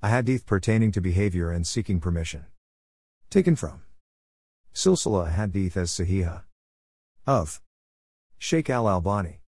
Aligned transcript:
A 0.00 0.10
hadith 0.10 0.46
pertaining 0.46 0.92
to 0.92 1.00
behavior 1.00 1.50
and 1.50 1.66
seeking 1.66 1.98
permission. 1.98 2.44
Taken 3.30 3.56
from 3.56 3.82
Silsila 4.72 5.32
Hadith 5.32 5.76
as 5.76 5.90
Sahiha 5.90 6.42
of 7.26 7.60
Sheikh 8.38 8.70
Al 8.70 8.88
Albani. 8.88 9.40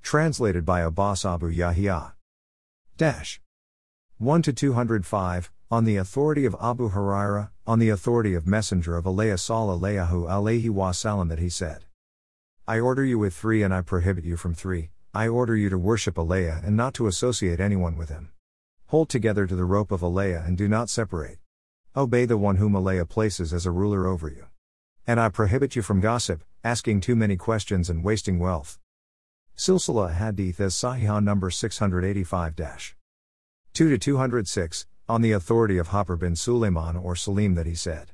Translated 0.00 0.64
by 0.64 0.82
Abbas 0.82 1.24
Abu 1.24 1.48
Yahya. 1.48 2.14
Dash 2.96 3.40
1 4.18 4.42
to 4.42 4.52
205, 4.52 5.50
on 5.68 5.82
the 5.84 5.96
authority 5.96 6.44
of 6.44 6.54
Abu 6.62 6.90
Huraira, 6.90 7.50
on 7.66 7.80
the 7.80 7.88
authority 7.88 8.34
of 8.34 8.46
Messenger 8.46 8.96
of 8.96 9.04
Allah 9.04 9.34
sallallahu 9.34 10.28
alayhi 10.28 10.70
wasallam 10.70 11.28
that 11.28 11.40
he 11.40 11.48
said. 11.48 11.86
I 12.68 12.78
order 12.78 13.04
you 13.04 13.18
with 13.18 13.34
three 13.34 13.64
and 13.64 13.74
I 13.74 13.80
prohibit 13.80 14.24
you 14.24 14.36
from 14.36 14.54
three, 14.54 14.90
I 15.12 15.26
order 15.26 15.56
you 15.56 15.68
to 15.70 15.76
worship 15.76 16.20
Allah 16.20 16.60
and 16.64 16.76
not 16.76 16.94
to 16.94 17.08
associate 17.08 17.58
anyone 17.58 17.96
with 17.96 18.10
him. 18.10 18.30
Hold 18.92 19.08
together 19.08 19.46
to 19.46 19.56
the 19.56 19.64
rope 19.64 19.90
of 19.90 20.04
Allah 20.04 20.42
and 20.44 20.54
do 20.54 20.68
not 20.68 20.90
separate. 20.90 21.38
Obey 21.96 22.26
the 22.26 22.36
one 22.36 22.56
whom 22.56 22.76
Allah 22.76 23.06
places 23.06 23.54
as 23.54 23.64
a 23.64 23.70
ruler 23.70 24.06
over 24.06 24.28
you. 24.28 24.48
And 25.06 25.18
I 25.18 25.30
prohibit 25.30 25.74
you 25.74 25.80
from 25.80 26.02
gossip, 26.02 26.44
asking 26.62 27.00
too 27.00 27.16
many 27.16 27.38
questions 27.38 27.88
and 27.88 28.04
wasting 28.04 28.38
wealth. 28.38 28.78
Silsila 29.56 30.12
Hadith 30.12 30.60
as 30.60 30.74
Sahih 30.74 31.24
number 31.24 31.48
685 31.48 32.94
2 33.72 33.88
to 33.88 33.96
206, 33.96 34.86
on 35.08 35.22
the 35.22 35.32
authority 35.32 35.78
of 35.78 35.88
Jabir 35.88 36.18
bin 36.18 36.36
Suleiman 36.36 36.94
or 36.94 37.16
Salim 37.16 37.54
that 37.54 37.64
he 37.64 37.74
said. 37.74 38.12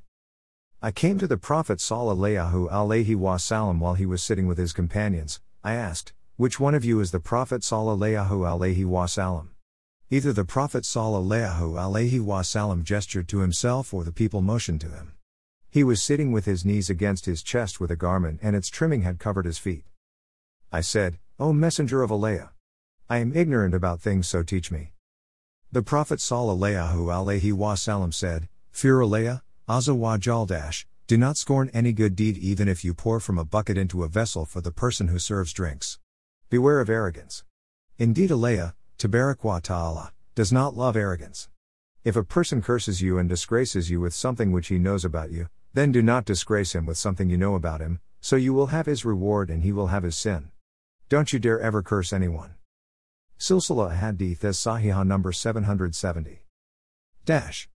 I 0.81 0.93
came 0.93 1.19
to 1.19 1.27
the 1.27 1.37
Prophet 1.37 1.81
sallallahu 1.81 2.71
alaihi 2.71 3.17
wasallam 3.17 3.81
while 3.81 3.95
he 3.95 4.07
was 4.07 4.23
sitting 4.23 4.47
with 4.47 4.59
his 4.59 4.73
companions. 4.73 5.41
I 5.65 5.75
asked, 5.75 6.13
Which 6.37 6.61
one 6.61 6.77
of 6.77 6.85
you 6.85 7.01
is 7.01 7.11
the 7.11 7.19
Prophet 7.19 7.63
sallallahu 7.63 8.29
alaihi 8.29 8.87
wasallam? 8.87 9.49
Either 10.11 10.33
the 10.33 10.45
Prophet 10.45 10.85
sallallahu 10.85 11.75
alaihi 11.75 12.19
wasallam 12.19 12.83
gestured 12.83 13.29
to 13.29 13.41
himself 13.41 13.93
or 13.93 14.05
the 14.05 14.13
people 14.13 14.41
motioned 14.41 14.81
to 14.81 14.89
him. 14.89 15.13
He 15.71 15.85
was 15.85 16.03
sitting 16.03 16.33
with 16.33 16.47
his 16.47 16.65
knees 16.65 16.89
against 16.89 17.27
his 17.27 17.43
chest 17.43 17.79
with 17.79 17.91
a 17.91 17.97
garment 17.97 18.41
and 18.43 18.57
its 18.57 18.71
trimming 18.71 19.03
had 19.03 19.19
covered 19.19 19.45
his 19.45 19.59
feet. 19.59 19.85
I 20.73 20.81
said, 20.81 21.19
O 21.39 21.53
Messenger 21.53 22.03
of 22.03 22.11
Allah! 22.11 22.53
I 23.11 23.19
am 23.19 23.37
ignorant 23.37 23.75
about 23.75 24.01
things 24.01 24.27
so 24.27 24.43
teach 24.43 24.71
me. 24.71 24.93
The 25.73 25.83
Prophet 25.83 26.21
sallallahu 26.21 26.95
alaihi 26.95 27.53
wasallam 27.53 28.15
said, 28.15 28.49
Fear 28.71 29.03
Allah, 29.03 29.43
Azza 29.69 30.47
dash, 30.47 30.87
do 31.07 31.19
not 31.19 31.37
scorn 31.37 31.71
any 31.75 31.93
good 31.93 32.17
deed 32.17 32.39
even 32.39 32.67
if 32.67 32.83
you 32.83 32.95
pour 32.95 33.21
from 33.21 33.37
a 33.37 33.45
bucket 33.45 33.77
into 33.77 34.05
a 34.05 34.09
vessel 34.09 34.47
for 34.47 34.63
the 34.63 34.73
person 34.73 35.09
who 35.09 35.19
serves 35.19 35.53
drinks. 35.53 35.99
Beware 36.49 36.81
of 36.81 36.89
arrogance. 36.89 37.45
Indeed 37.99 38.33
Allah, 38.33 38.75
Tabarak 38.99 39.45
wa 39.45 39.61
ta'ala, 39.61 40.13
does 40.35 40.53
not 40.53 40.77
love 40.77 40.97
arrogance. 40.97 41.49
If 42.03 42.17
a 42.17 42.25
person 42.25 42.61
curses 42.61 43.01
you 43.01 43.17
and 43.17 43.29
disgraces 43.29 43.89
you 43.89 44.01
with 44.01 44.13
something 44.13 44.51
which 44.51 44.67
he 44.67 44.79
knows 44.81 45.05
about 45.05 45.31
you, 45.31 45.47
then 45.73 45.93
do 45.93 46.03
not 46.03 46.25
disgrace 46.25 46.75
him 46.75 46.85
with 46.85 46.99
something 46.99 47.31
you 47.31 47.37
know 47.37 47.55
about 47.55 47.81
him, 47.81 48.01
so 48.21 48.35
you 48.35 48.53
will 48.53 48.67
have 48.69 48.87
his 48.87 49.05
reward 49.05 49.51
and 49.51 49.63
he 49.63 49.71
will 49.71 49.87
have 49.87 50.03
his 50.03 50.17
sin. 50.17 50.51
Don't 51.09 51.33
you 51.33 51.39
dare 51.39 51.61
ever 51.61 51.81
curse 51.81 52.13
anyone. 52.13 52.57
Silsila 53.39 53.97
Hadith 53.97 54.45
as 54.45 54.59
Sahihah 54.59 55.07
number 55.07 55.31
770. 55.31 56.41
Dash. 57.25 57.69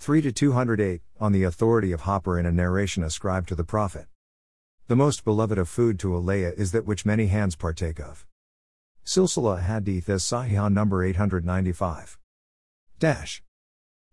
3 0.00 0.20
to 0.22 0.32
208, 0.32 1.00
on 1.20 1.30
the 1.30 1.44
authority 1.44 1.92
of 1.92 2.02
Jabir 2.02 2.40
in 2.40 2.46
a 2.46 2.50
narration 2.50 3.04
ascribed 3.04 3.46
to 3.50 3.54
the 3.54 3.62
Prophet. 3.62 4.08
The 4.88 4.96
most 4.96 5.24
beloved 5.24 5.58
of 5.58 5.68
food 5.68 6.00
to 6.00 6.08
Alaya 6.08 6.52
is 6.58 6.72
that 6.72 6.86
which 6.86 7.06
many 7.06 7.28
hands 7.28 7.54
partake 7.54 8.00
of. 8.00 8.26
Silsila 9.04 9.62
Hadith 9.62 10.08
as 10.08 10.22
Sahih 10.22 10.72
number 10.72 11.02
895. 11.02 12.18
Dash. 12.98 13.42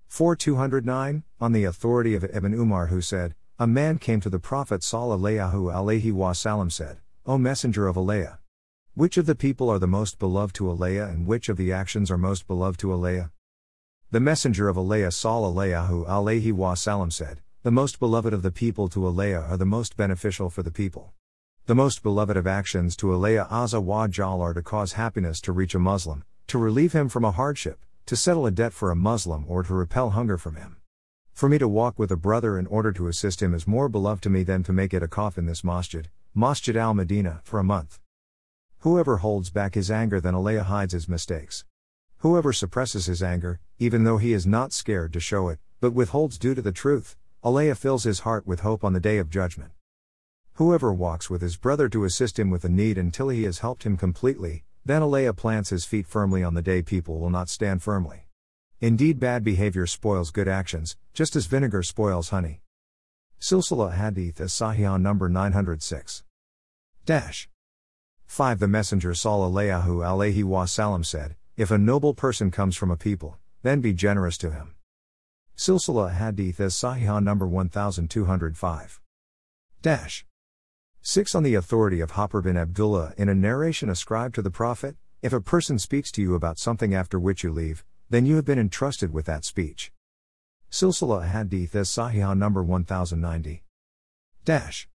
4209, 0.07 1.23
on 1.39 1.51
the 1.51 1.65
authority 1.65 2.15
of 2.15 2.23
Ibn 2.23 2.53
Umar 2.53 2.87
who 2.87 3.01
said, 3.01 3.35
A 3.59 3.67
man 3.67 3.99
came 3.99 4.21
to 4.21 4.29
the 4.29 4.39
Prophet 4.39 4.81
sallallahu 4.81 5.53
alaihi 5.53 6.13
wasallam 6.13 6.71
said, 6.71 6.99
O 7.25 7.37
Messenger 7.37 7.87
of 7.87 7.97
Allah, 7.97 8.39
which 8.93 9.17
of 9.17 9.25
the 9.25 9.35
people 9.35 9.69
are 9.69 9.77
the 9.77 9.85
most 9.85 10.17
beloved 10.17 10.55
to 10.55 10.69
Allah 10.69 11.07
and 11.07 11.27
which 11.27 11.49
of 11.49 11.57
the 11.57 11.71
actions 11.71 12.09
are 12.09 12.17
most 12.17 12.47
beloved 12.47 12.79
to 12.79 12.91
Allah? 12.91 13.31
The 14.09 14.21
Messenger 14.21 14.69
of 14.69 14.77
Allah 14.77 15.09
sallallahu 15.09 16.07
alaihi 16.07 16.53
wasallam 16.53 17.11
said, 17.11 17.41
The 17.63 17.71
most 17.71 17.99
beloved 17.99 18.33
of 18.33 18.41
the 18.41 18.51
people 18.51 18.87
to 18.89 19.05
Allah 19.05 19.41
are 19.41 19.57
the 19.57 19.65
most 19.65 19.97
beneficial 19.97 20.49
for 20.49 20.63
the 20.63 20.71
people. 20.71 21.13
The 21.67 21.75
most 21.75 22.01
beloved 22.01 22.37
of 22.37 22.47
actions 22.47 22.95
to 22.95 23.11
Allah 23.11 23.45
Azza 23.51 23.83
wa 23.83 24.07
Jal 24.07 24.41
are 24.41 24.53
to 24.53 24.61
cause 24.61 24.93
happiness 24.93 25.41
to 25.41 25.51
reach 25.51 25.75
a 25.75 25.79
Muslim, 25.79 26.23
to 26.47 26.57
relieve 26.57 26.93
him 26.93 27.09
from 27.09 27.25
a 27.25 27.31
hardship, 27.31 27.83
to 28.05 28.15
settle 28.15 28.45
a 28.45 28.51
debt 28.51 28.71
for 28.71 28.89
a 28.89 28.95
Muslim 28.95 29.43
or 29.49 29.63
to 29.63 29.73
repel 29.73 30.11
hunger 30.11 30.37
from 30.37 30.55
him. 30.55 30.77
For 31.33 31.49
me 31.49 31.57
to 31.57 31.67
walk 31.67 31.99
with 31.99 32.09
a 32.09 32.15
brother 32.15 32.57
in 32.57 32.67
order 32.67 32.93
to 32.93 33.09
assist 33.09 33.41
him 33.41 33.53
is 33.53 33.67
more 33.67 33.89
beloved 33.89 34.23
to 34.23 34.29
me 34.29 34.43
than 34.43 34.63
to 34.63 34.71
make 34.71 34.93
it 34.93 35.03
a 35.03 35.09
cough 35.09 35.37
in 35.37 35.45
this 35.45 35.61
masjid, 35.61 36.09
Masjid 36.33 36.77
al 36.77 36.93
Medina, 36.93 37.41
for 37.43 37.59
a 37.59 37.65
month. 37.65 37.99
Whoever 38.79 39.17
holds 39.17 39.49
back 39.49 39.75
his 39.75 39.91
anger 39.91 40.21
then 40.21 40.35
Allah 40.35 40.63
hides 40.63 40.93
his 40.93 41.09
mistakes. 41.09 41.65
Whoever 42.19 42.53
suppresses 42.53 43.07
his 43.07 43.21
anger, 43.21 43.59
even 43.77 44.05
though 44.05 44.19
he 44.19 44.31
is 44.31 44.47
not 44.47 44.71
scared 44.71 45.11
to 45.11 45.19
show 45.19 45.49
it, 45.49 45.59
but 45.81 45.91
withholds 45.91 46.37
due 46.37 46.55
to 46.55 46.61
the 46.61 46.71
truth, 46.71 47.17
Allah 47.43 47.75
fills 47.75 48.05
his 48.05 48.21
heart 48.21 48.47
with 48.47 48.61
hope 48.61 48.85
on 48.85 48.93
the 48.93 49.01
day 49.01 49.17
of 49.17 49.29
judgment. 49.29 49.73
Whoever 50.57 50.91
walks 50.91 51.29
with 51.29 51.43
his 51.43 51.55
brother 51.55 51.87
to 51.89 52.03
assist 52.03 52.39
him 52.39 52.49
with 52.49 52.65
a 52.65 52.69
need 52.69 52.97
until 52.97 53.29
he 53.29 53.43
has 53.43 53.59
helped 53.59 53.83
him 53.83 53.95
completely, 53.95 54.63
then 54.83 55.03
Allah 55.03 55.31
plants 55.31 55.69
his 55.69 55.85
feet 55.85 56.07
firmly 56.07 56.43
on 56.43 56.55
the 56.55 56.63
day 56.63 56.81
people 56.81 57.19
will 57.19 57.29
not 57.29 57.47
stand 57.47 57.83
firmly. 57.83 58.25
Indeed, 58.81 59.19
bad 59.19 59.43
behavior 59.43 59.85
spoils 59.85 60.31
good 60.31 60.47
actions, 60.47 60.97
just 61.13 61.35
as 61.35 61.45
vinegar 61.45 61.83
spoils 61.83 62.29
honey. 62.29 62.63
Silsila 63.39 63.93
Hadith 63.93 64.41
as 64.41 64.51
Sahih 64.51 64.99
number 64.99 65.29
906. 65.29 66.23
Dash. 67.05 67.47
5. 68.25 68.57
The 68.57 68.67
Messenger 68.67 69.11
sallallahu 69.11 69.85
alaihi 69.85 70.43
wasallam 70.43 71.05
said, 71.05 71.35
If 71.55 71.69
a 71.69 71.77
noble 71.77 72.15
person 72.15 72.49
comes 72.49 72.75
from 72.75 72.89
a 72.89 72.97
people, 72.97 73.37
then 73.61 73.79
be 73.79 73.93
generous 73.93 74.39
to 74.39 74.49
him. 74.49 74.73
Silsila 75.55 76.15
Hadith 76.15 76.59
as 76.59 76.73
Sahih 76.73 77.21
number 77.21 77.45
1205. 77.45 79.01
Dash. 79.83 80.26
6. 81.09 81.35
On 81.35 81.43
the 81.43 81.55
authority 81.55 82.01
of 82.01 82.11
Jabir 82.11 82.43
bin 82.43 82.57
Abdullah 82.57 83.13
in 83.15 83.29
a 83.29 83.33
narration 83.33 83.89
ascribed 83.89 84.35
to 84.35 84.41
the 84.41 84.51
Prophet, 84.51 84.97
if 85.21 85.31
a 85.31 85.39
person 85.39 85.79
speaks 85.79 86.11
to 86.11 86.21
you 86.21 86.35
about 86.35 86.59
something 86.59 86.93
after 86.93 87.17
which 87.17 87.45
you 87.45 87.53
leave, 87.53 87.85
then 88.09 88.25
you 88.25 88.35
have 88.35 88.43
been 88.43 88.59
entrusted 88.59 89.13
with 89.13 89.25
that 89.25 89.45
speech. 89.45 89.93
Silsila 90.69 91.29
Hadith 91.29 91.73
as 91.77 91.87
Sahih 91.87 92.37
number 92.37 92.61
1090. 92.61 93.63
Dash. 94.43 94.89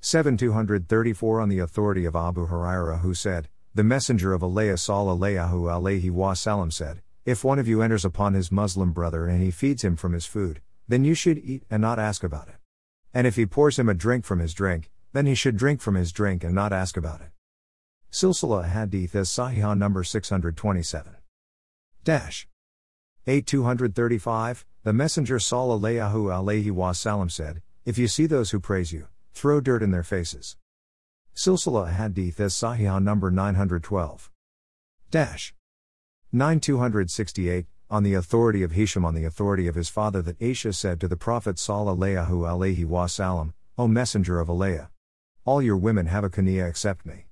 7234 0.00 1.40
On 1.40 1.48
the 1.48 1.58
authority 1.58 2.04
of 2.04 2.14
Abu 2.14 2.46
Huraira 2.46 3.00
who 3.00 3.12
said, 3.12 3.48
The 3.74 3.82
Messenger 3.82 4.34
of 4.34 4.44
Allah 4.44 4.74
sallallahu 4.74 5.50
alayhi 5.50 6.12
wasallam 6.12 6.72
said, 6.72 7.02
If 7.24 7.42
one 7.42 7.58
of 7.58 7.66
you 7.66 7.82
enters 7.82 8.04
upon 8.04 8.34
his 8.34 8.52
Muslim 8.52 8.92
brother 8.92 9.26
and 9.26 9.42
he 9.42 9.50
feeds 9.50 9.82
him 9.82 9.96
from 9.96 10.12
his 10.12 10.24
food, 10.24 10.60
then 10.86 11.02
you 11.02 11.14
should 11.14 11.38
eat 11.38 11.64
and 11.68 11.82
not 11.82 11.98
ask 11.98 12.22
about 12.22 12.46
it. 12.46 12.58
And 13.12 13.26
if 13.26 13.34
he 13.34 13.44
pours 13.44 13.76
him 13.76 13.88
a 13.88 13.94
drink 13.94 14.24
from 14.24 14.38
his 14.38 14.54
drink, 14.54 14.91
then 15.12 15.26
he 15.26 15.34
should 15.34 15.56
drink 15.56 15.80
from 15.80 15.94
his 15.94 16.12
drink 16.12 16.42
and 16.42 16.54
not 16.54 16.72
ask 16.72 16.96
about 16.96 17.20
it. 17.20 17.30
Silsila 18.10 18.68
Hadith 18.68 19.14
as 19.14 19.28
Sahih 19.30 19.76
number 19.76 20.04
627. 20.04 21.16
Dash. 22.04 22.48
8235, 23.26 24.66
the 24.82 24.92
Messenger 24.92 25.38
sallallahu 25.38 26.12
alayhi 26.12 26.70
wasallam 26.70 27.30
said, 27.30 27.62
If 27.86 27.96
you 27.96 28.08
see 28.08 28.26
those 28.26 28.50
who 28.50 28.60
praise 28.60 28.92
you, 28.92 29.08
throw 29.32 29.60
dirt 29.60 29.82
in 29.82 29.92
their 29.92 30.02
faces. 30.02 30.56
Silsila 31.34 31.92
Hadith 31.94 32.38
as 32.40 32.54
Sahih 32.54 33.02
number 33.02 33.30
912. 33.30 34.30
Dash. 35.10 35.54
9268, 36.32 37.66
on 37.90 38.02
the 38.02 38.14
authority 38.14 38.62
of 38.62 38.72
Hisham 38.72 39.04
on 39.04 39.14
the 39.14 39.24
authority 39.24 39.66
of 39.68 39.74
his 39.74 39.90
father 39.90 40.22
that 40.22 40.38
Aisha 40.38 40.74
said 40.74 40.98
to 41.00 41.08
the 41.08 41.16
Prophet 41.16 41.56
sallallahu 41.56 42.28
alayhi 42.28 42.86
wasallam, 42.86 43.52
O 43.76 43.86
Messenger 43.86 44.40
of 44.40 44.48
Allah, 44.48 44.88
all 45.44 45.60
your 45.60 45.76
women 45.76 46.06
have 46.06 46.24
a 46.24 46.30
kunya 46.30 46.68
except 46.68 47.04
me. 47.04 47.26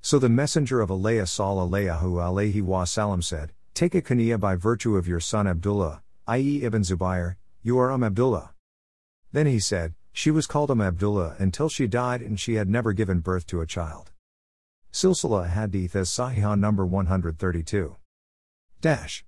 So 0.00 0.18
the 0.18 0.28
messenger 0.28 0.80
of 0.80 0.90
Allah 0.90 1.22
sallallahu 1.22 2.02
alayhi 2.02 2.62
wasallam 2.62 3.22
said, 3.22 3.52
Take 3.74 3.94
a 3.94 4.02
kunya 4.02 4.38
by 4.38 4.56
virtue 4.56 4.96
of 4.96 5.06
your 5.06 5.20
son 5.20 5.46
Abdullah, 5.46 6.02
i.e. 6.26 6.62
Ibn 6.64 6.82
Zubayr, 6.82 7.36
you 7.62 7.78
are 7.78 7.92
Umm 7.92 8.02
Abdullah. 8.04 8.52
Then 9.30 9.46
he 9.46 9.60
said, 9.60 9.94
She 10.12 10.30
was 10.30 10.46
called 10.46 10.70
Umm 10.70 10.80
Abdullah 10.80 11.36
until 11.38 11.68
she 11.68 11.86
died 11.86 12.20
and 12.20 12.38
she 12.38 12.54
had 12.54 12.68
never 12.68 12.92
given 12.92 13.20
birth 13.20 13.46
to 13.46 13.60
a 13.60 13.66
child. 13.66 14.10
Silsila 14.92 15.48
Hadith 15.48 15.96
as 15.96 16.10
Sahih 16.10 16.58
number 16.58 16.84
132. 16.84 17.96
Dash. 18.80 19.24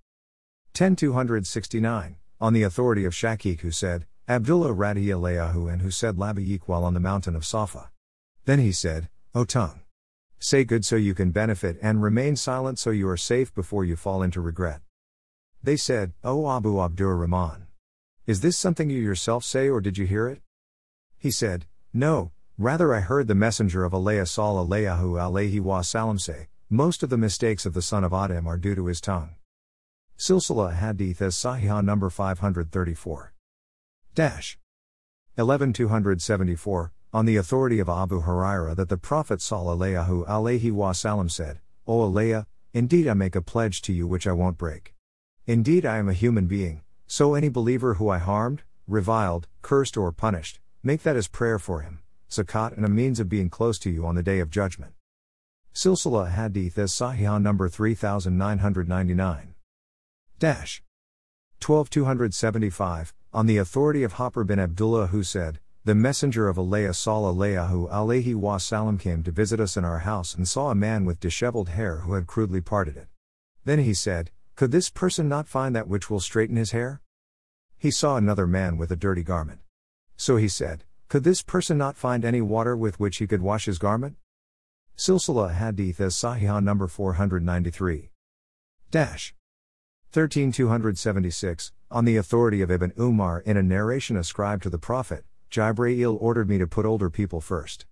10269, 0.75 2.17
on 2.41 2.53
the 2.53 2.65
authority 2.65 3.05
of 3.05 3.15
Shakik 3.15 3.61
who 3.61 3.71
said, 3.71 4.07
Abdullah 4.29 4.75
radiallahu 4.75 5.73
and 5.73 5.81
who 5.81 5.91
said 5.91 6.17
Labayik 6.17 6.63
while 6.67 6.85
on 6.85 6.95
the 6.95 7.01
mountain 7.01 7.37
of 7.37 7.47
Safa. 7.47 7.91
Then 8.45 8.59
he 8.59 8.73
said, 8.73 9.09
O 9.35 9.45
tongue. 9.45 9.81
Say 10.39 10.65
good 10.65 10.85
so 10.85 10.97
you 10.97 11.15
can 11.15 11.31
benefit 11.31 11.79
and 11.81 12.03
remain 12.03 12.37
silent 12.37 12.79
so 12.79 12.91
you 12.91 13.09
are 13.09 13.17
safe 13.17 13.55
before 13.55 13.85
you 13.85 13.97
fall 13.97 14.23
into 14.23 14.41
regret. 14.41 14.81
They 15.63 15.77
said, 15.77 16.13
O 16.23 16.51
Abu 16.55 16.79
Abdur 16.81 17.17
Rahman. 17.17 17.67
Is 18.27 18.43
this 18.43 18.57
something 18.57 18.91
you 18.91 19.01
yourself 19.01 19.45
say 19.45 19.69
or 19.69 19.81
did 19.81 19.97
you 19.97 20.07
hear 20.07 20.29
it? 20.29 20.43
He 21.17 21.31
said, 21.31 21.67
No, 21.93 22.33
rather 22.59 22.95
I 22.95 23.01
heard 23.01 23.29
the 23.29 23.35
messenger 23.35 23.85
of 23.85 23.95
Allah 23.95 24.23
sallallahu 24.23 24.69
alayhi 24.69 25.61
wa 25.61 25.81
sallam 25.81 26.21
say, 26.21 26.49
most 26.71 27.03
of 27.03 27.11
the 27.11 27.19
mistakes 27.19 27.67
of 27.67 27.73
the 27.73 27.83
son 27.83 28.05
of 28.05 28.13
Adam 28.13 28.47
are 28.47 28.57
due 28.57 28.75
to 28.75 28.87
his 28.87 29.01
tongue. 29.01 29.37
Silsila 30.19 30.75
Hadith 30.75 31.21
as 31.23 31.37
Sahih 31.37 31.85
number 31.85 32.11
534. 32.11 33.33
Dash. 34.15 34.59
11274, 35.37 36.93
on 37.15 37.27
the 37.27 37.37
authority 37.37 37.79
of 37.79 37.89
Abu 37.89 38.23
Huraira 38.23 38.75
that 38.75 38.89
the 38.89 38.97
Prophet 38.97 39.39
sallallahu 39.39 40.27
alayhi 40.27 40.73
wa 40.73 40.91
sallam 40.91 41.31
said, 41.31 41.61
O 41.87 42.01
Allah, 42.01 42.45
indeed 42.73 43.07
I 43.07 43.15
make 43.15 43.37
a 43.37 43.41
pledge 43.41 43.83
to 43.83 43.93
you 43.93 44.09
which 44.09 44.27
I 44.27 44.33
won't 44.33 44.59
break. 44.59 44.95
Indeed, 45.47 45.87
I 45.87 45.99
am 45.99 46.09
a 46.09 46.13
human 46.13 46.47
being, 46.47 46.83
so 47.07 47.35
any 47.35 47.49
believer 47.49 47.95
who 47.95 48.09
I 48.09 48.19
harmed, 48.19 48.65
reviled, 48.89 49.47
cursed, 49.63 49.97
or 49.97 50.11
punished, 50.11 50.59
make 50.83 51.05
that 51.05 51.15
as 51.15 51.29
prayer 51.29 51.61
for 51.61 51.83
him, 51.83 52.01
zakat, 52.29 52.77
and 52.77 52.85
a 52.85 52.89
means 52.89 53.21
of 53.21 53.29
being 53.29 53.49
close 53.49 53.79
to 53.81 53.91
you 53.91 54.05
on 54.05 54.17
the 54.17 54.23
day 54.23 54.41
of 54.41 54.51
judgment. 54.51 54.95
Silsila 55.73 56.33
Hadith 56.33 56.77
as 56.79 56.93
Sahih 56.93 57.41
number 57.41 57.69
3999. 57.69 59.55
Dash. 60.41 60.83
12275, 61.61 63.15
on 63.33 63.47
the 63.47 63.59
authority 63.59 64.03
of 64.03 64.15
Jabir 64.15 64.45
bin 64.45 64.59
Abdullah 64.59 65.07
who 65.09 65.23
said, 65.23 65.61
The 65.85 65.95
messenger 65.95 66.49
of 66.49 66.59
Allah 66.59 66.89
sallallahu 66.91 67.91
alayhi 67.91 68.35
wa 68.35 68.57
sallam 68.57 68.99
came 68.99 69.23
to 69.23 69.31
visit 69.31 69.61
us 69.61 69.77
in 69.77 69.85
our 69.85 70.01
house 70.01 70.35
and 70.35 70.49
saw 70.49 70.71
a 70.71 70.75
man 70.75 71.05
with 71.05 71.21
disheveled 71.21 71.71
hair 71.71 71.99
who 71.99 72.15
had 72.15 72.27
crudely 72.27 72.61
parted 72.61 72.97
it. 72.97 73.09
Then 73.65 73.81
he 73.81 73.95
said, 73.95 74.31
could 74.57 74.71
this 74.71 74.89
person 74.89 75.29
not 75.29 75.49
find 75.49 75.75
that 75.75 75.89
which 75.89 76.09
will 76.09 76.21
straighten 76.21 76.55
his 76.55 76.71
hair? 76.71 77.01
He 77.77 77.91
saw 77.91 78.17
another 78.17 78.47
man 78.47 78.77
with 78.77 78.93
a 78.93 78.97
dirty 78.97 79.25
garment. 79.25 79.61
So 80.17 80.37
he 80.37 80.47
said, 80.47 80.85
Could 81.09 81.25
this 81.25 81.43
person 81.43 81.77
not 81.77 81.97
find 81.97 82.25
any 82.25 82.41
water 82.41 82.77
with 82.77 83.01
which 83.01 83.17
he 83.17 83.27
could 83.27 83.43
wash 83.43 83.65
his 83.65 83.79
garment? 83.79 84.17
Silsila 84.97 85.55
Hadith 85.55 86.01
as 86.01 86.15
Sahih 86.15 86.63
number 86.63 86.87
493. 86.87 88.11
Dash. 88.93 89.35
13276, 90.13 91.73
on 91.91 92.05
the 92.05 92.17
authority 92.17 92.63
of 92.63 92.71
Ibn 92.71 92.93
Umar 92.97 93.41
in 93.41 93.57
a 93.57 93.63
narration 93.63 94.17
ascribed 94.17 94.63
to 94.63 94.71
the 94.71 94.79
Prophet, 94.79 95.25
Jibreel 95.55 96.17
ordered 96.21 96.49
me 96.49 96.59
to 96.59 96.67
put 96.67 96.85
older 96.85 97.09
people 97.09 97.41
first. 97.41 97.87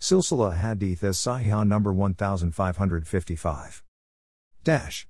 Silsila 0.00 0.56
Hadith 0.56 1.04
as 1.04 1.18
Sahih 1.18 1.66
number 1.66 1.92
1555. 1.92 3.84
Dash. 4.64 5.06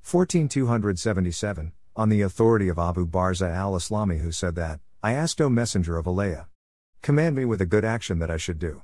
14277, 0.00 1.72
on 1.94 2.08
the 2.08 2.22
authority 2.22 2.68
of 2.68 2.78
Abu 2.78 3.06
Barza 3.06 3.50
al 3.50 3.74
Aslami, 3.74 4.20
who 4.20 4.32
said 4.32 4.54
that, 4.54 4.80
I 5.02 5.12
asked, 5.12 5.42
O 5.42 5.50
Messenger 5.50 5.98
of 5.98 6.08
Allah, 6.08 6.48
command 7.02 7.36
me 7.36 7.44
with 7.44 7.60
a 7.60 7.66
good 7.66 7.84
action 7.84 8.18
that 8.20 8.30
I 8.30 8.38
should 8.38 8.58
do. 8.58 8.80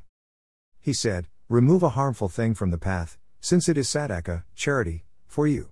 He 0.78 0.93
said, 0.93 1.26
Remove 1.49 1.82
a 1.82 1.88
harmful 1.90 2.28
thing 2.28 2.52
from 2.52 2.70
the 2.70 2.76
path, 2.76 3.16
since 3.40 3.66
it 3.66 3.78
is 3.78 3.88
sadaqah, 3.88 4.44
charity, 4.55 5.06
for 5.26 5.46
you. 5.46 5.70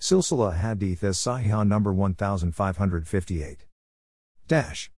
Silsila 0.00 0.56
Hadith 0.56 1.04
as 1.04 1.18
Sahih 1.18 1.66
number 1.66 1.92
1558. 1.92 3.66
Dash. 4.46 4.90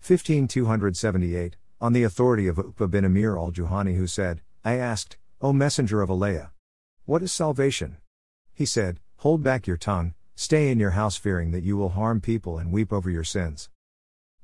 15278, 0.00 1.56
on 1.80 1.92
the 1.92 2.02
authority 2.02 2.46
of 2.48 2.56
Uqba 2.56 2.90
bin 2.90 3.04
Amir 3.04 3.36
al 3.36 3.52
Juhani, 3.52 3.96
who 3.96 4.06
said, 4.06 4.40
I 4.64 4.74
asked, 4.74 5.16
O 5.40 5.52
Messenger 5.52 6.02
of 6.02 6.10
Allah, 6.10 6.50
what 7.04 7.22
is 7.22 7.32
salvation? 7.32 7.96
He 8.52 8.66
said, 8.66 9.00
Hold 9.18 9.42
back 9.42 9.66
your 9.66 9.76
tongue, 9.76 10.14
stay 10.34 10.70
in 10.70 10.78
your 10.78 10.90
house 10.90 11.16
fearing 11.16 11.52
that 11.52 11.62
you 11.62 11.76
will 11.76 11.90
harm 11.90 12.20
people 12.20 12.58
and 12.58 12.72
weep 12.72 12.92
over 12.92 13.08
your 13.08 13.24
sins. 13.24 13.70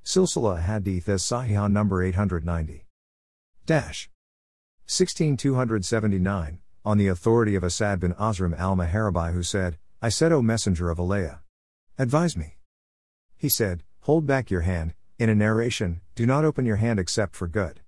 Silsila 0.05 0.63
Hadith 0.63 1.09
as 1.09 1.23
Sahih 1.23 1.71
number 1.71 2.03
890. 2.03 2.85
Dash. 3.67 4.11
16279, 4.87 6.59
on 6.85 6.99
the 6.99 7.09
authority 7.09 7.55
of 7.55 7.65
Asad 7.65 8.01
bin 8.01 8.13
Azram 8.15 8.59
al 8.59 8.77
Maharabi 8.77 9.33
who 9.33 9.43
said, 9.43 9.79
I 10.03 10.11
said, 10.11 10.33
O 10.33 10.43
Messenger 10.43 10.91
of 10.91 11.01
Allah, 11.01 11.41
advise 11.99 12.37
me. 12.37 12.59
He 13.37 13.49
said, 13.49 13.83
Hold 14.01 14.27
back 14.27 14.51
your 14.51 14.61
hand, 14.61 14.95
in 15.19 15.29
a 15.29 15.35
narration, 15.35 16.01
do 16.15 16.27
not 16.27 16.45
open 16.45 16.67
your 16.67 16.77
hand 16.77 16.99
except 16.99 17.37
for 17.37 17.47
good. 17.47 17.81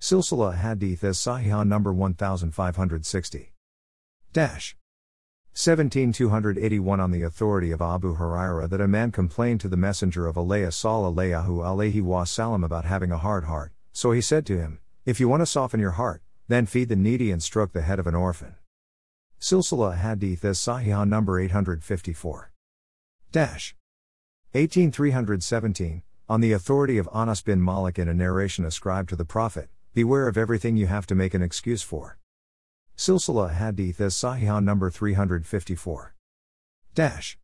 Silsila 0.00 0.56
Hadith 0.56 1.04
as 1.04 1.16
Sahih 1.16 1.66
number 1.66 1.92
1560. 1.92 3.52
Dash. 4.32 4.76
17281 5.54 7.00
on 7.00 7.10
the 7.10 7.22
authority 7.22 7.70
of 7.70 7.80
Abu 7.80 8.16
Huraira 8.16 8.68
that 8.68 8.80
a 8.80 8.88
man 8.88 9.12
complained 9.12 9.60
to 9.60 9.68
the 9.68 9.76
messenger 9.76 10.26
of 10.26 10.36
Allah 10.36 10.68
sallallahu 10.68 11.46
alayhi 11.46 12.02
wa 12.02 12.24
sallam 12.24 12.64
about 12.64 12.84
having 12.84 13.12
a 13.12 13.18
hard 13.18 13.44
heart, 13.44 13.72
so 13.92 14.12
he 14.12 14.20
said 14.20 14.44
to 14.46 14.58
him, 14.58 14.80
If 15.04 15.20
you 15.20 15.28
want 15.28 15.42
to 15.42 15.46
soften 15.46 15.80
your 15.80 15.92
heart, 15.92 16.22
then 16.48 16.66
feed 16.66 16.88
the 16.88 16.96
needy 16.96 17.30
and 17.30 17.42
stroke 17.42 17.72
the 17.72 17.82
head 17.82 17.98
of 17.98 18.06
an 18.06 18.14
orphan. 18.14 18.56
Silsila 19.40 19.98
Hadith 19.98 20.44
as 20.44 20.58
Sahih 20.58 21.06
number 21.06 21.38
854. 21.38 22.50
Dash. 23.30 23.74
18317, 24.54 26.02
on 26.28 26.40
the 26.40 26.52
authority 26.52 26.98
of 26.98 27.08
Anas 27.12 27.42
bin 27.42 27.62
Malik 27.62 27.98
in 27.98 28.08
a 28.08 28.14
narration 28.14 28.64
ascribed 28.64 29.08
to 29.08 29.16
the 29.16 29.24
Prophet, 29.24 29.68
Beware 29.94 30.28
of 30.28 30.38
everything 30.38 30.76
you 30.76 30.86
have 30.86 31.06
to 31.06 31.14
make 31.14 31.34
an 31.34 31.42
excuse 31.42 31.82
for. 31.82 32.18
Silsila 32.96 33.54
Hadith 33.54 34.00
as 34.00 34.14
Sahih 34.14 34.62
number 34.62 34.90
354. 34.90 36.14
Dash. 36.94 37.38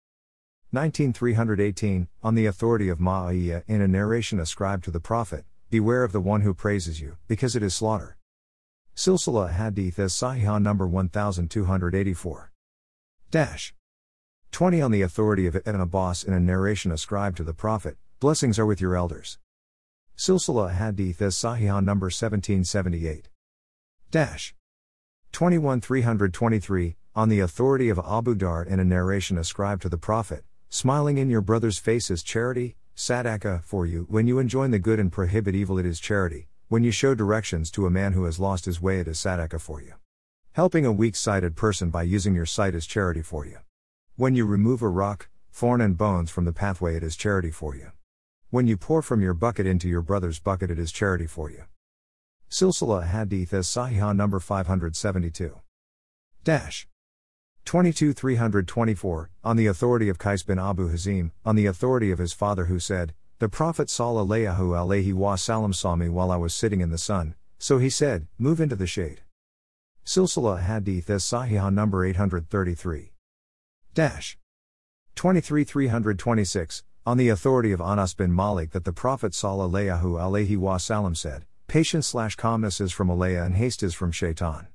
19318, 0.73 2.09
on 2.23 2.35
the 2.35 2.47
authority 2.47 2.89
of 2.89 2.99
Ma'iyah 2.99 3.65
in 3.67 3.81
a 3.81 3.89
narration 3.89 4.39
ascribed 4.39 4.85
to 4.85 4.91
the 4.91 5.01
Prophet, 5.01 5.45
Beware 5.71 6.05
of 6.05 6.13
the 6.13 6.21
one 6.21 6.43
who 6.43 6.55
praises 6.55 7.01
you, 7.01 7.17
because 7.27 7.55
it 7.55 7.63
is 7.63 7.75
slaughter. 7.75 8.17
Silsila 8.95 9.53
Hadith 9.53 9.99
as 9.99 10.13
Sahih 10.13 10.61
number 10.61 10.87
1284. 10.87 12.53
Dash. 13.31 13.75
20 14.53 14.81
on 14.81 14.91
the 14.91 15.03
authority 15.03 15.47
of 15.47 15.57
Ibn 15.57 15.81
Abbas 15.81 16.25
in 16.25 16.33
a 16.33 16.41
narration 16.41 16.91
ascribed 16.91 17.37
to 17.37 17.45
the 17.45 17.53
Prophet, 17.53 17.99
Blessings 18.21 18.59
are 18.59 18.67
with 18.67 18.81
your 18.81 18.97
elders. 18.97 19.39
Silsila 20.17 20.75
Hadith 20.75 21.23
as 21.23 21.37
Sahih 21.37 21.81
number 21.85 22.07
1778. 22.07 23.29
Dash. 24.11 24.57
21 25.31 25.81
323, 25.81 26.97
on 27.15 27.29
the 27.29 27.39
authority 27.39 27.89
of 27.89 28.01
Abu 28.01 28.35
Dharr 28.35 28.67
in 28.67 28.81
a 28.81 28.85
narration 28.85 29.39
ascribed 29.39 29.83
to 29.83 29.89
the 29.89 29.97
Prophet, 29.97 30.43
smiling 30.69 31.17
in 31.17 31.31
your 31.31 31.41
brother's 31.41 31.79
face 31.79 32.11
is 32.11 32.25
charity, 32.25 32.75
sadaka 32.97 33.63
for 33.63 33.87
you, 33.87 34.05
when 34.11 34.27
you 34.27 34.41
enjoin 34.41 34.73
the 34.73 34.81
good 34.81 34.99
and 34.99 35.13
prohibit 35.13 35.55
evil, 35.55 35.79
it 35.79 35.87
is 35.87 36.01
charity, 36.01 36.49
when 36.67 36.83
you 36.83 36.91
show 36.91 37.15
directions 37.15 37.71
to 37.71 37.87
a 37.87 37.91
man 37.91 38.15
who 38.15 38.25
has 38.25 38.41
lost 38.41 38.65
his 38.65 38.83
way, 38.83 38.99
it 38.99 39.07
is 39.07 39.19
sadaka 39.19 39.61
for 39.61 39.81
you. 39.81 39.95
Helping 40.55 40.85
a 40.85 40.91
weak 40.91 41.15
sighted 41.15 41.55
person 41.55 41.89
by 41.89 42.03
using 42.03 42.35
your 42.35 42.47
sight 42.47 42.75
is 42.75 42.85
charity 42.85 43.23
for 43.23 43.47
you. 43.47 43.59
When 44.17 44.35
you 44.35 44.45
remove 44.45 44.83
a 44.83 44.89
rock, 44.89 45.29
thorn, 45.53 45.81
and 45.81 45.97
bones 45.97 46.33
from 46.33 46.47
the 46.47 46.53
pathway, 46.53 46.97
it 46.97 47.05
is 47.05 47.15
charity 47.15 47.53
for 47.53 47.77
you. 47.77 47.93
When 48.51 48.67
you 48.67 48.79
pour 48.79 49.03
from 49.03 49.21
your 49.21 49.35
bucket 49.35 49.67
into 49.67 49.91
your 49.91 50.01
brother's 50.01 50.39
bucket, 50.39 50.71
it 50.71 50.79
is 50.79 50.91
charity 50.91 51.27
for 51.27 51.51
you. 51.51 51.65
Silsila 52.49 53.07
Hadith 53.07 53.53
as 53.53 53.67
Sahih 53.67 54.17
number 54.17 54.41
572. 54.41 55.61
Dash. 56.45 56.89
22 57.67 58.15
324, 58.15 59.31
on 59.45 59.57
the 59.59 59.67
authority 59.67 60.09
of 60.09 60.17
Qais 60.17 60.47
bin 60.47 60.59
Abu 60.59 60.91
Hazim, 60.91 61.33
on 61.45 61.57
the 61.57 61.67
authority 61.67 62.11
of 62.11 62.19
his 62.19 62.33
father 62.33 62.65
who 62.65 62.79
said, 62.79 63.13
The 63.39 63.51
Prophet 63.51 63.89
sallallahu 63.89 65.75
saw 65.75 65.97
me 65.97 66.09
while 66.09 66.31
I 66.31 66.37
was 66.37 66.55
sitting 66.55 66.81
in 66.81 66.91
the 66.91 66.97
sun, 66.97 67.35
so 67.59 67.77
he 67.77 67.91
said, 67.91 68.29
Move 68.39 68.63
into 68.63 68.77
the 68.77 68.87
shade. 68.87 69.21
Silsila 70.07 70.63
Hadith 70.63 71.11
as 71.11 71.23
Sahih 71.23 71.71
number 71.71 72.03
833. 72.03 73.13
Dash. 73.93 74.39
23 75.17 75.65
326, 75.65 76.85
on 77.09 77.17
the 77.17 77.31
authority 77.31 77.73
of 77.73 77.81
Anas 77.81 78.13
bin 78.13 78.35
Malik 78.35 78.73
that 78.73 78.85
the 78.85 78.93
Prophet 78.93 79.33
sallallahu 79.33 80.03
alaihi 80.03 80.59
wasallam 80.59 81.17
said, 81.17 81.47
Patience 81.67 82.09
slash 82.09 82.37
calmness 82.37 82.83
is 82.83 82.93
from 82.93 83.09
Alaya 83.09 83.47
and 83.47 83.55
haste 83.55 83.83
is 83.83 83.95
from 83.95 84.13
Shaitan. 84.13 84.67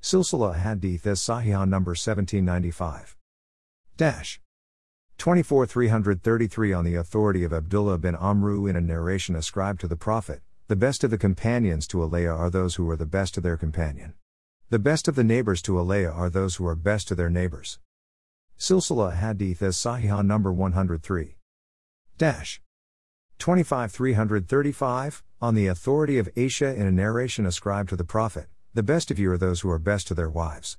Silsila 0.00 0.54
Hadith 0.54 1.04
as 1.04 1.18
Sahih 1.18 1.68
number 1.68 1.96
1795. 1.96 3.16
Dash. 3.96 4.40
24 5.18 5.66
333 5.66 6.72
on 6.72 6.84
the 6.84 6.94
authority 6.94 7.42
of 7.42 7.52
Abdullah 7.52 7.98
bin 7.98 8.14
Amru 8.14 8.68
in 8.68 8.76
a 8.76 8.80
narration 8.80 9.34
ascribed 9.34 9.80
to 9.80 9.88
the 9.88 9.96
Prophet, 9.96 10.42
the 10.68 10.76
best 10.76 11.02
of 11.02 11.10
the 11.10 11.18
companions 11.18 11.88
to 11.88 11.96
Alaya 11.96 12.38
are 12.38 12.50
those 12.50 12.76
who 12.76 12.88
are 12.88 12.96
the 12.96 13.04
best 13.04 13.34
to 13.34 13.40
their 13.40 13.56
companion. 13.56 14.14
The 14.70 14.78
best 14.78 15.08
of 15.08 15.16
the 15.16 15.24
neighbors 15.24 15.60
to 15.62 15.72
Alaya 15.72 16.14
are 16.14 16.30
those 16.30 16.54
who 16.54 16.66
are 16.68 16.76
best 16.76 17.08
to 17.08 17.16
their 17.16 17.30
neighbors. 17.30 17.80
Silsila 18.56 19.16
Hadith 19.16 19.60
as 19.60 19.76
Sahih 19.76 20.24
number 20.24 20.52
103. 20.52 21.34
Dash. 22.18 22.60
25 23.38 23.92
335, 23.92 25.22
on 25.40 25.54
the 25.54 25.68
authority 25.68 26.18
of 26.18 26.28
Aisha 26.34 26.76
in 26.76 26.84
a 26.84 26.90
narration 26.90 27.46
ascribed 27.46 27.90
to 27.90 27.96
the 27.96 28.02
Prophet, 28.02 28.48
the 28.74 28.82
best 28.82 29.12
of 29.12 29.20
you 29.20 29.30
are 29.30 29.38
those 29.38 29.60
who 29.60 29.70
are 29.70 29.78
best 29.78 30.08
to 30.08 30.14
their 30.14 30.28
wives. 30.28 30.78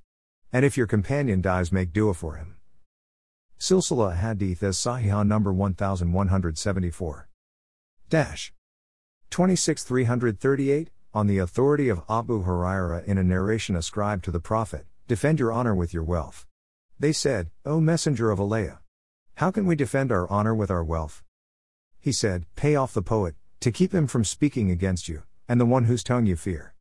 And 0.51 0.65
if 0.65 0.75
your 0.75 0.85
companion 0.85 1.39
dies, 1.39 1.71
make 1.71 1.93
dua 1.93 2.13
for 2.13 2.35
him. 2.35 2.57
Silsila 3.57 4.17
Hadith 4.17 4.61
as 4.63 4.77
Sahih 4.77 5.25
number 5.25 5.53
1174. 5.53 7.29
Dash. 8.09 8.51
26338, 9.29 10.89
on 11.13 11.27
the 11.27 11.37
authority 11.37 11.87
of 11.87 12.01
Abu 12.09 12.43
Huraira 12.43 13.05
in 13.05 13.17
a 13.17 13.23
narration 13.23 13.77
ascribed 13.77 14.25
to 14.25 14.31
the 14.31 14.41
Prophet, 14.41 14.85
defend 15.07 15.39
your 15.39 15.53
honor 15.53 15.73
with 15.73 15.93
your 15.93 16.03
wealth. 16.03 16.45
They 16.99 17.13
said, 17.13 17.49
O 17.65 17.79
Messenger 17.79 18.29
of 18.29 18.41
Allah. 18.41 18.79
How 19.35 19.51
can 19.51 19.65
we 19.65 19.77
defend 19.77 20.11
our 20.11 20.29
honor 20.29 20.53
with 20.53 20.69
our 20.69 20.83
wealth? 20.83 21.23
He 21.99 22.11
said, 22.11 22.45
Pay 22.55 22.75
off 22.75 22.93
the 22.93 23.01
poet, 23.01 23.35
to 23.59 23.71
keep 23.71 23.93
him 23.93 24.07
from 24.07 24.23
speaking 24.23 24.71
against 24.71 25.07
you, 25.07 25.23
and 25.47 25.59
the 25.59 25.65
one 25.65 25.85
whose 25.85 26.03
tongue 26.03 26.25
you 26.25 26.35
fear. 26.35 26.73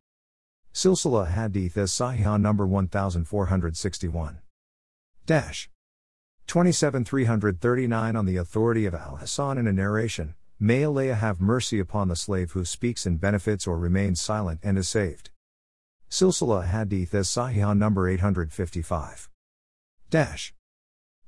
Silsila 0.73 1.31
Hadith 1.31 1.77
as 1.77 1.91
Sahih 1.91 2.39
number 2.39 2.65
1461. 2.65 4.39
Dash. 5.25 5.69
27339 6.47 8.15
On 8.15 8.25
the 8.25 8.37
authority 8.37 8.85
of 8.85 8.95
Al 8.95 9.17
Hasan 9.17 9.57
in 9.57 9.67
a 9.67 9.73
narration, 9.73 10.35
May 10.61 10.83
Allah 10.83 11.13
have 11.13 11.39
mercy 11.39 11.79
upon 11.79 12.09
the 12.09 12.17
slave 12.17 12.51
who 12.51 12.65
speaks 12.65 13.05
and 13.05 13.19
benefits 13.19 13.65
or 13.65 13.79
remains 13.79 14.19
silent 14.19 14.59
and 14.61 14.77
is 14.77 14.89
saved. 14.89 15.29
Silsila 16.09 16.65
Hadith 16.65 17.13
as 17.13 17.29
Sahih 17.29 17.77
number 17.77 18.09
855. 18.09 19.29
Dash. 20.09 20.53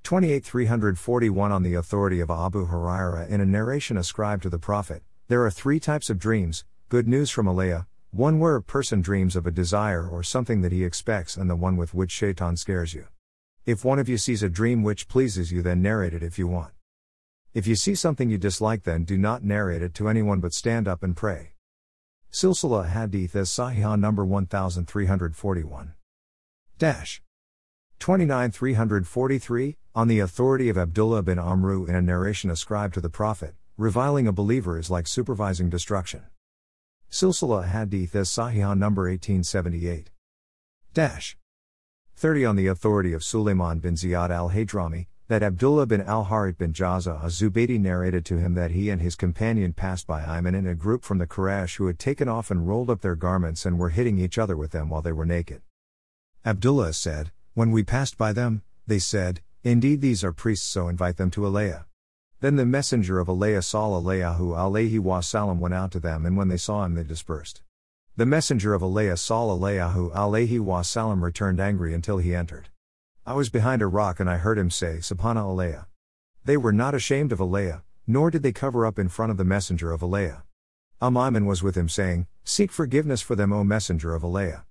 28341 0.03 1.51
On 1.51 1.63
the 1.63 1.75
authority 1.75 2.19
of 2.19 2.31
Abu 2.31 2.67
Huraira 2.67 3.29
in 3.29 3.39
a 3.39 3.45
narration 3.45 3.97
ascribed 3.97 4.43
to 4.43 4.49
the 4.49 4.57
Prophet, 4.57 5.03
there 5.27 5.45
are 5.45 5.51
three 5.51 5.79
types 5.79 6.09
of 6.09 6.19
dreams 6.19 6.65
good 6.89 7.07
news 7.07 7.29
from 7.29 7.47
Allah, 7.47 7.87
one 8.09 8.39
where 8.39 8.57
a 8.57 8.61
person 8.61 9.01
dreams 9.01 9.35
of 9.37 9.47
a 9.47 9.51
desire 9.51 10.05
or 10.05 10.23
something 10.23 10.61
that 10.61 10.73
he 10.73 10.83
expects, 10.83 11.37
and 11.37 11.49
the 11.49 11.55
one 11.55 11.77
with 11.77 11.93
which 11.93 12.11
shaitan 12.11 12.57
scares 12.57 12.93
you. 12.93 13.07
If 13.65 13.85
one 13.85 13.99
of 13.99 14.09
you 14.09 14.17
sees 14.17 14.43
a 14.43 14.49
dream 14.49 14.83
which 14.83 15.07
pleases 15.07 15.51
you, 15.51 15.61
then 15.61 15.81
narrate 15.81 16.13
it 16.13 16.23
if 16.23 16.37
you 16.37 16.47
want. 16.47 16.73
If 17.53 17.67
you 17.67 17.75
see 17.75 17.95
something 17.95 18.29
you 18.29 18.37
dislike, 18.37 18.83
then 18.83 19.05
do 19.05 19.17
not 19.17 19.43
narrate 19.43 19.81
it 19.81 19.93
to 19.95 20.09
anyone 20.09 20.39
but 20.41 20.53
stand 20.53 20.87
up 20.87 21.03
and 21.03 21.15
pray. 21.15 21.53
Silsila 22.31 22.89
Hadith 22.89 23.35
as 23.35 23.49
Sahih 23.49 23.99
number 23.99 24.25
1341. 24.25 25.93
Dash. 26.77 27.21
29343, 28.01 29.77
on 29.93 30.07
the 30.07 30.19
authority 30.19 30.69
of 30.69 30.77
Abdullah 30.77 31.21
bin 31.21 31.37
Amru 31.37 31.85
in 31.85 31.93
a 31.93 32.01
narration 32.01 32.49
ascribed 32.49 32.95
to 32.95 32.99
the 32.99 33.11
Prophet, 33.11 33.53
reviling 33.77 34.27
a 34.27 34.31
believer 34.31 34.79
is 34.79 34.89
like 34.89 35.05
supervising 35.05 35.69
destruction. 35.69 36.23
Silsila 37.11 37.67
Hadith 37.67 38.15
as 38.15 38.27
Sahih 38.27 38.75
number 38.75 39.03
1878. 39.03 40.09
Dash. 40.95 41.37
30 42.15 42.45
On 42.45 42.55
the 42.55 42.65
authority 42.65 43.13
of 43.13 43.23
Sulaiman 43.23 43.77
bin 43.77 43.93
Ziyad 43.93 44.31
al 44.31 44.49
Hadrami, 44.49 45.05
that 45.27 45.43
Abdullah 45.43 45.85
bin 45.85 46.01
al 46.01 46.23
Harith 46.23 46.57
bin 46.57 46.73
Jaza 46.73 47.23
a 47.23 47.27
Zubaydi 47.27 47.79
narrated 47.79 48.25
to 48.25 48.39
him 48.39 48.55
that 48.55 48.71
he 48.71 48.89
and 48.89 48.99
his 48.99 49.15
companion 49.15 49.73
passed 49.73 50.07
by 50.07 50.23
Ayman 50.23 50.55
in 50.55 50.65
a 50.65 50.73
group 50.73 51.03
from 51.03 51.19
the 51.19 51.27
Quraysh 51.27 51.75
who 51.75 51.85
had 51.85 51.99
taken 51.99 52.27
off 52.27 52.49
and 52.49 52.67
rolled 52.67 52.89
up 52.89 53.01
their 53.01 53.15
garments 53.15 53.63
and 53.63 53.77
were 53.77 53.89
hitting 53.89 54.17
each 54.17 54.39
other 54.39 54.57
with 54.57 54.71
them 54.71 54.89
while 54.89 55.03
they 55.03 55.13
were 55.13 55.23
naked. 55.23 55.61
Abdullah 56.43 56.93
said, 56.93 57.31
When 57.53 57.71
we 57.71 57.83
passed 57.83 58.17
by 58.17 58.31
them, 58.31 58.61
they 58.87 58.99
said, 58.99 59.41
Indeed, 59.63 59.99
these 59.99 60.23
are 60.23 60.31
priests, 60.31 60.65
so 60.65 60.87
invite 60.87 61.17
them 61.17 61.29
to 61.31 61.41
Alaya. 61.41 61.85
Then 62.39 62.55
the 62.55 62.65
messenger 62.65 63.19
of 63.19 63.27
Alea 63.27 63.55
Allah 63.55 64.01
sallallahu 64.01 64.37
alayhi 64.55 64.99
wasallam 64.99 65.59
went 65.59 65.73
out 65.73 65.91
to 65.91 65.99
them, 65.99 66.25
and 66.25 66.37
when 66.37 66.47
they 66.47 66.57
saw 66.57 66.85
him, 66.85 66.95
they 66.95 67.03
dispersed. 67.03 67.61
The 68.15 68.25
messenger 68.25 68.73
of 68.73 68.81
Alea 68.81 69.11
Allah 69.11 69.59
sallallahu 69.59 70.13
alayhi 70.13 70.59
wasallam 70.59 71.21
returned 71.21 71.59
angry 71.59 71.93
until 71.93 72.17
he 72.17 72.33
entered. 72.33 72.69
I 73.25 73.33
was 73.33 73.49
behind 73.49 73.81
a 73.81 73.87
rock 73.87 74.19
and 74.19 74.29
I 74.29 74.37
heard 74.37 74.57
him 74.57 74.71
say, 74.71 74.97
Subhanallah. 74.97 75.85
They 76.43 76.57
were 76.57 76.73
not 76.73 76.95
ashamed 76.95 77.31
of 77.31 77.39
Allah, 77.39 77.83
nor 78.07 78.31
did 78.31 78.41
they 78.41 78.51
cover 78.51 78.85
up 78.85 78.97
in 78.97 79.09
front 79.09 79.31
of 79.31 79.37
the 79.37 79.43
messenger 79.43 79.91
of 79.91 80.01
Allah. 80.01 80.43
Umayman 81.01 81.45
was 81.45 81.61
with 81.61 81.75
him 81.75 81.89
saying, 81.89 82.27
Seek 82.43 82.71
forgiveness 82.71 83.21
for 83.21 83.35
them, 83.35 83.53
O 83.53 83.63
messenger 83.63 84.15
of 84.15 84.23
Allah. 84.23 84.65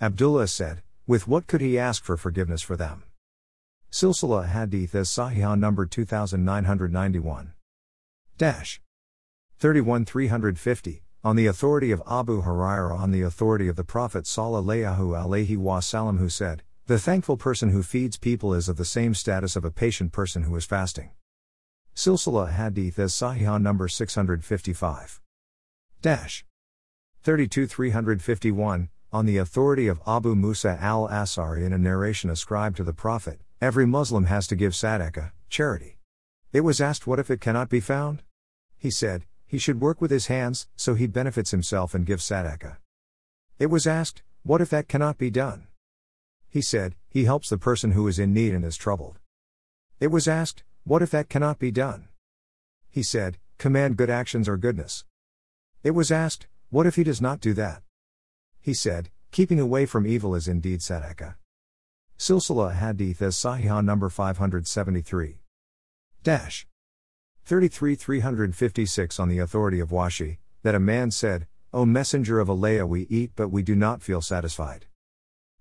Abdullah 0.00 0.48
said, 0.48 0.82
With 1.10 1.26
what 1.26 1.48
could 1.48 1.60
he 1.60 1.76
ask 1.76 2.04
for 2.04 2.16
forgiveness 2.16 2.62
for 2.62 2.76
them? 2.76 3.02
Silsila 3.90 4.46
Hadith 4.46 4.94
as 4.94 5.08
Sahih 5.08 5.58
number 5.58 5.84
2991. 5.84 7.52
Dash. 8.38 8.80
31 9.58 10.04
350 10.04 11.02
on 11.24 11.34
the 11.34 11.46
authority 11.46 11.90
of 11.90 12.00
Abu 12.08 12.42
Huraira 12.42 12.96
on 12.96 13.10
the 13.10 13.22
authority 13.22 13.66
of 13.66 13.74
the 13.74 13.82
Prophet 13.82 14.22
sallallahu 14.22 14.96
alaihi 14.96 15.58
wasallam 15.58 16.18
who 16.18 16.28
said, 16.28 16.62
"The 16.86 17.00
thankful 17.00 17.36
person 17.36 17.70
who 17.70 17.82
feeds 17.82 18.16
people 18.16 18.54
is 18.54 18.68
of 18.68 18.76
the 18.76 18.84
same 18.84 19.12
status 19.12 19.56
of 19.56 19.64
a 19.64 19.72
patient 19.72 20.12
person 20.12 20.44
who 20.44 20.54
is 20.54 20.64
fasting." 20.64 21.10
Silsila 21.92 22.52
Hadith 22.52 23.00
as 23.00 23.12
Sahih 23.12 23.60
number 23.60 23.88
655. 23.88 25.20
Dash 26.02 26.44
32 27.24 27.66
351 27.66 28.90
on 29.12 29.26
the 29.26 29.38
authority 29.38 29.88
of 29.88 30.00
Abu 30.06 30.34
Musa 30.34 30.78
al-Ash'ari 30.80 31.64
in 31.64 31.72
a 31.72 31.78
narration 31.78 32.30
ascribed 32.30 32.76
to 32.76 32.84
the 32.84 32.92
Prophet, 32.92 33.40
every 33.60 33.86
Muslim 33.86 34.26
has 34.26 34.46
to 34.46 34.56
give 34.56 34.72
sadaqah, 34.72 35.32
charity. 35.48 35.98
It 36.52 36.60
was 36.60 36.80
asked 36.80 37.06
what 37.06 37.18
if 37.18 37.30
it 37.30 37.40
cannot 37.40 37.68
be 37.68 37.80
found? 37.80 38.22
He 38.76 38.90
said, 38.90 39.24
he 39.50 39.58
should 39.58 39.80
work 39.80 40.00
with 40.00 40.12
his 40.12 40.28
hands, 40.28 40.68
so 40.76 40.94
he 40.94 41.08
benefits 41.08 41.50
himself 41.50 41.92
and 41.92 42.06
gives 42.06 42.24
sadaqah. 42.24 42.76
It 43.58 43.66
was 43.66 43.84
asked, 43.84 44.22
What 44.44 44.60
if 44.60 44.70
that 44.70 44.86
cannot 44.86 45.18
be 45.18 45.28
done? 45.28 45.66
He 46.48 46.62
said, 46.62 46.94
He 47.08 47.24
helps 47.24 47.48
the 47.48 47.58
person 47.58 47.90
who 47.90 48.06
is 48.06 48.20
in 48.20 48.32
need 48.32 48.54
and 48.54 48.64
is 48.64 48.76
troubled. 48.76 49.18
It 49.98 50.12
was 50.12 50.28
asked, 50.28 50.62
What 50.84 51.02
if 51.02 51.10
that 51.10 51.28
cannot 51.28 51.58
be 51.58 51.72
done? 51.72 52.06
He 52.90 53.02
said, 53.02 53.38
Command 53.58 53.96
good 53.96 54.08
actions 54.08 54.48
or 54.48 54.56
goodness. 54.56 55.04
It 55.82 55.96
was 55.96 56.12
asked, 56.12 56.46
What 56.68 56.86
if 56.86 56.94
he 56.94 57.02
does 57.02 57.20
not 57.20 57.40
do 57.40 57.52
that? 57.54 57.82
He 58.60 58.74
said, 58.74 59.10
Keeping 59.30 59.60
away 59.60 59.86
from 59.86 60.06
evil 60.06 60.34
is 60.34 60.48
indeed 60.48 60.80
sadaqah. 60.80 61.36
Silsila 62.18 62.74
Hadith 62.74 63.22
as 63.22 63.36
Sahih 63.36 63.82
number 63.82 64.10
573. 64.10 65.40
Dash. 66.22 66.66
33 67.44 67.94
356 67.94 69.18
On 69.18 69.28
the 69.28 69.38
authority 69.38 69.80
of 69.80 69.88
Wahshi, 69.88 70.38
that 70.62 70.74
a 70.74 70.80
man 70.80 71.10
said, 71.10 71.46
O 71.72 71.86
Messenger 71.86 72.40
of 72.40 72.50
Allah, 72.50 72.84
we 72.84 73.02
eat 73.02 73.32
but 73.34 73.48
we 73.48 73.62
do 73.62 73.74
not 73.74 74.02
feel 74.02 74.20
satisfied. 74.20 74.86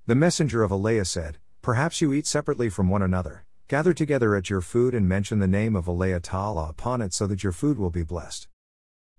The 0.06 0.16
Messenger 0.16 0.64
of 0.64 0.74
Allah 0.74 1.06
said, 1.06 1.38
Perhaps 1.62 2.02
you 2.02 2.12
eat 2.12 2.28
separately 2.28 2.70
from 2.70 2.90
one 2.90 3.02
another, 3.02 3.46
gather 3.68 3.94
together 3.94 4.36
at 4.36 4.50
your 4.50 4.62
food 4.62 4.94
and 4.94 5.08
mention 5.08 5.40
the 5.40 5.48
name 5.48 5.76
of 5.76 5.88
Allah 5.88 6.20
Ta'ala 6.20 6.70
upon 6.70 7.02
it 7.02 7.14
so 7.14 7.28
that 7.28 7.44
your 7.44 7.54
food 7.54 7.78
will 7.78 7.92
be 7.92 8.04
blessed. 8.04 8.48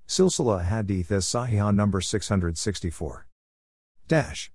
Silsila 0.07 0.65
Hadith 0.65 1.11
as 1.13 1.25
Sahih 1.25 1.75
number 1.75 2.01
664. 2.01 3.27
Dash. 4.11 4.51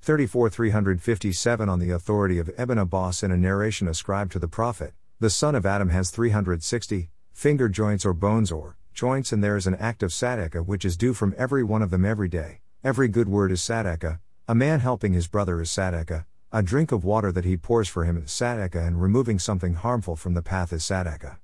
34 0.00 0.50
357 0.50 1.68
On 1.68 1.78
the 1.78 1.92
authority 1.92 2.40
of 2.40 2.50
Ibn 2.58 2.78
Abbas 2.78 3.22
in 3.22 3.30
a 3.30 3.36
narration 3.36 3.86
ascribed 3.86 4.32
to 4.32 4.40
the 4.40 4.48
Prophet, 4.48 4.92
the 5.20 5.30
son 5.30 5.54
of 5.54 5.64
Adam 5.64 5.90
has 5.90 6.10
360, 6.10 7.08
finger 7.32 7.68
joints 7.68 8.04
or 8.04 8.12
bones 8.12 8.50
or 8.50 8.76
joints, 8.92 9.30
and 9.30 9.40
there 9.40 9.56
is 9.56 9.68
an 9.68 9.76
act 9.76 10.02
of 10.02 10.10
sadaka 10.10 10.66
which 10.66 10.84
is 10.84 10.96
due 10.96 11.14
from 11.14 11.32
every 11.38 11.62
one 11.62 11.80
of 11.80 11.90
them 11.90 12.04
every 12.04 12.26
day. 12.26 12.58
Every 12.82 13.06
good 13.06 13.28
word 13.28 13.52
is 13.52 13.60
sadaka, 13.60 14.18
a 14.48 14.54
man 14.56 14.80
helping 14.80 15.12
his 15.12 15.28
brother 15.28 15.60
is 15.60 15.70
sadaka, 15.70 16.24
a 16.50 16.60
drink 16.60 16.90
of 16.90 17.04
water 17.04 17.30
that 17.30 17.44
he 17.44 17.56
pours 17.56 17.86
for 17.86 18.04
him 18.04 18.16
is 18.16 18.30
sadaka, 18.32 18.84
and 18.84 19.00
removing 19.00 19.38
something 19.38 19.74
harmful 19.74 20.16
from 20.16 20.34
the 20.34 20.42
path 20.42 20.72
is 20.72 20.82
sadaka. 20.82 21.36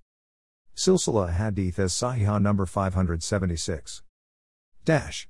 Silsila 0.75 1.35
Hadith 1.35 1.79
as 1.79 1.93
Sahih 1.93 2.43
number 2.43 2.67
576. 2.67 4.03
Dash. 4.85 5.29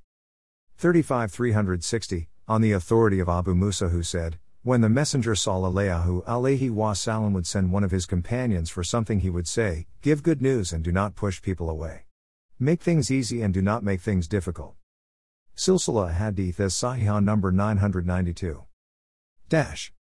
35 0.79 1.29
360, 1.29 2.29
on 2.47 2.61
the 2.61 2.71
authority 2.71 3.19
of 3.19 3.27
Abu 3.27 3.53
Musa 3.53 3.89
who 3.89 4.01
said, 4.01 4.39
when 4.63 4.79
the 4.79 4.87
Messenger 4.87 5.33
sallallahu 5.33 6.23
alaihi 6.23 6.71
wasallam 6.71 7.33
would 7.33 7.45
send 7.45 7.73
one 7.73 7.83
of 7.83 7.91
his 7.91 8.05
companions 8.05 8.69
for 8.69 8.81
something 8.81 9.19
he 9.19 9.29
would 9.29 9.45
say, 9.45 9.87
Give 10.01 10.23
good 10.23 10.41
news 10.41 10.71
and 10.71 10.81
do 10.81 10.93
not 10.93 11.17
push 11.17 11.41
people 11.41 11.69
away. 11.69 12.05
Make 12.57 12.81
things 12.81 13.11
easy 13.11 13.41
and 13.41 13.53
do 13.53 13.61
not 13.61 13.83
make 13.83 13.99
things 13.99 14.25
difficult. 14.25 14.75
Silsila 15.53 16.13
Hadith 16.13 16.61
as 16.61 16.75
Sahih 16.75 17.21
number 17.21 17.51
992. 17.51 18.63
Dash. 19.49 19.91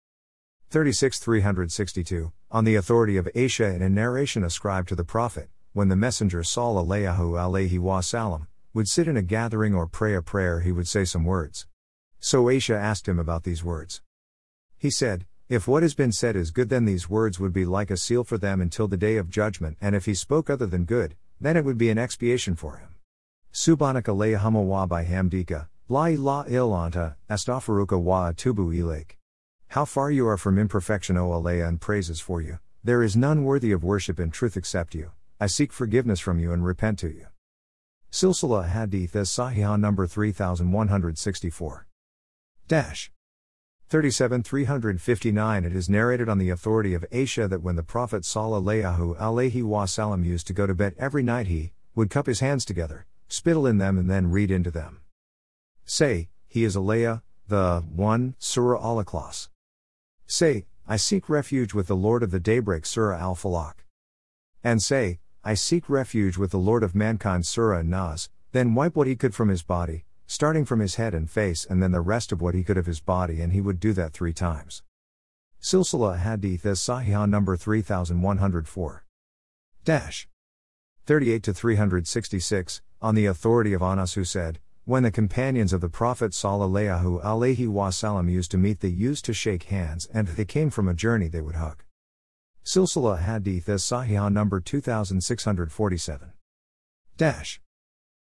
36 0.70 1.18
362, 1.18 2.30
on 2.52 2.62
the 2.62 2.76
authority 2.76 3.16
of 3.16 3.28
Aisha 3.35 3.75
in 3.75 3.82
a 3.82 3.88
narration 3.88 4.44
ascribed 4.44 4.88
to 4.90 4.94
the 4.94 5.02
Prophet, 5.02 5.49
when 5.73 5.88
the 5.88 5.97
Messenger 5.97 6.42
sallallahu 6.42 7.16
alaihi 7.16 7.80
wasallam 7.80 8.47
would 8.75 8.88
sit 8.88 9.08
in 9.08 9.16
a 9.16 9.22
gathering 9.22 9.75
or 9.75 9.87
pray 9.87 10.14
a 10.14 10.22
prayer 10.22 10.60
he 10.60 10.72
would 10.72 10.87
say 10.87 11.04
some 11.04 11.25
words. 11.25 11.66
So 12.20 12.44
Aisha 12.44 12.75
asked 12.75 13.08
him 13.08 13.18
about 13.18 13.44
these 13.44 13.64
words. 13.64 14.02
He 14.76 14.90
said, 14.90 15.26
If 15.48 15.66
what 15.66 15.82
has 15.82 15.94
been 15.94 16.12
said 16.12 16.37
is 16.37 16.50
good, 16.50 16.68
then 16.68 16.84
these 16.84 17.08
words 17.08 17.40
would 17.40 17.52
be 17.52 17.64
like 17.64 17.90
a 17.90 17.96
seal 17.96 18.25
for 18.25 18.38
them 18.38 18.60
until 18.60 18.88
the 18.88 18.96
day 18.96 19.16
of 19.16 19.30
judgment, 19.30 19.76
and 19.80 19.96
if 19.96 20.04
he 20.04 20.14
spoke 20.14 20.50
other 20.50 20.66
than 20.66 20.84
good, 20.84 21.16
then 21.40 21.56
it 21.56 21.64
would 21.64 21.78
be 21.78 21.90
an 21.90 21.98
expiation 21.98 22.54
for 22.54 22.76
him. 22.76 22.94
Subhanaka 23.52 24.14
Layahama 24.14 24.62
wa 24.62 24.87
bihamdika, 24.87 25.68
la 25.88 26.04
ilaha 26.06 26.48
anta, 26.50 27.14
astaghfiruka 27.30 28.00
wa 28.00 28.32
atubu 28.32 28.75
ilaik. 28.76 29.16
How 29.68 29.84
far 29.84 30.10
you 30.10 30.26
are 30.28 30.37
from 30.37 30.58
imperfection, 30.58 31.16
O 31.16 31.30
Allah, 31.30 31.66
and 31.66 31.80
praises 31.80 32.20
for 32.20 32.40
you, 32.40 32.58
There 32.84 33.02
is 33.02 33.16
none 33.16 33.44
worthy 33.44 33.72
of 33.72 33.84
worship 33.84 34.20
in 34.20 34.30
truth 34.30 34.56
except 34.56 34.94
you. 34.94 35.10
I 35.40 35.46
seek 35.46 35.72
forgiveness 35.72 36.20
from 36.20 36.38
you 36.38 36.52
and 36.52 36.64
repent 36.64 36.98
to 37.00 37.08
you. 37.08 37.26
Silsila 38.10 38.68
Hadith 38.68 39.14
as 39.14 39.28
Sahih 39.28 39.78
number 39.78 40.06
3164. 40.06 41.86
Dash. 42.66 43.12
37 43.90 44.42
359 44.42 45.64
It 45.64 45.74
is 45.74 45.88
narrated 45.88 46.28
on 46.28 46.38
the 46.38 46.50
authority 46.50 46.94
of 46.94 47.04
Aisha 47.10 47.48
that 47.48 47.62
when 47.62 47.76
the 47.76 47.82
Prophet 47.82 48.22
sallallahu 48.22 49.16
alaihi 49.18 49.62
wasallam 49.62 50.24
used 50.24 50.46
to 50.46 50.52
go 50.52 50.66
to 50.66 50.74
bed 50.74 50.94
every 50.98 51.22
night 51.22 51.46
he 51.46 51.72
would 51.94 52.10
cup 52.10 52.26
his 52.26 52.40
hands 52.40 52.64
together, 52.64 53.06
spittle 53.28 53.66
in 53.66 53.78
them 53.78 53.98
and 53.98 54.10
then 54.10 54.30
read 54.30 54.50
into 54.50 54.70
them. 54.70 55.00
Say, 55.84 56.28
he 56.46 56.64
is 56.64 56.76
Alaya, 56.76 57.22
the 57.46 57.84
1, 57.94 58.34
Surah 58.38 58.82
Al 58.82 59.02
Ikhlas. 59.04 59.48
Say, 60.26 60.66
I 60.86 60.96
seek 60.96 61.28
refuge 61.28 61.74
with 61.74 61.86
the 61.86 61.96
Lord 61.96 62.22
of 62.22 62.30
the 62.30 62.40
daybreak 62.40 62.86
Surah 62.86 63.18
Al 63.18 63.34
Falaq. 63.34 63.74
And 64.64 64.82
say, 64.82 65.18
I 65.45 65.54
seek 65.54 65.88
refuge 65.88 66.37
with 66.37 66.50
the 66.50 66.59
Lord 66.59 66.83
of 66.83 66.95
mankind 66.95 67.47
Surah 67.47 67.83
Nas, 67.83 68.28
then 68.52 68.75
wipe 68.75 68.97
what 68.97 69.07
he 69.07 69.16
could 69.16 69.35
from 69.35 69.49
his 69.49 69.62
body, 69.62 70.04
starting 70.26 70.64
from 70.64 70.80
his 70.80 70.97
head 70.97 71.14
and 71.14 71.30
face 71.30 71.64
and 71.64 71.83
then 71.83 71.92
the 71.92 72.00
rest 72.00 72.33
of 72.33 72.40
what 72.40 72.54
he 72.54 72.64
could 72.64 72.76
of 72.76 72.87
his 72.87 73.00
body 73.00 73.40
and 73.40 73.52
he 73.52 73.61
would 73.61 73.80
do 73.80 73.92
that 73.92 74.12
three 74.12 74.33
times. 74.33 74.83
Silsila 75.61 76.18
Hadith 76.18 76.66
as 76.66 76.80
Sahih 76.80 77.28
number 77.28 77.57
3104. 77.57 79.04
Dash. 79.85 80.28
38 81.07 81.42
to 81.42 81.54
366, 81.54 82.83
on 83.00 83.14
the 83.14 83.26
authority 83.26 83.73
of 83.73 83.83
Anas 83.83 84.14
who 84.14 84.25
said, 84.25 84.61
when 84.85 85.02
the 85.02 85.11
companions 85.11 85.73
of 85.73 85.80
the 85.80 85.88
Prophet 85.88 86.33
sallallahu 86.33 87.23
alaihi 87.23 87.68
wasallam 87.68 88.30
used 88.30 88.50
to 88.50 88.57
meet 88.57 88.80
they 88.80 88.88
used 88.88 89.25
to 89.26 89.35
shake 89.35 89.64
hands 89.64 90.09
and 90.14 90.28
if 90.28 90.37
they 90.37 90.47
came 90.47 90.71
from 90.71 90.88
a 90.88 90.95
journey 90.95 91.28
they 91.28 91.42
would 91.42 91.57
hug. 91.57 91.83
Silsila 92.68 93.20
Hadith 93.20 93.66
as 93.70 93.82
Sahih 93.82 94.30
number 94.30 94.60
2647. 94.60 96.32
Dash. 97.16 97.62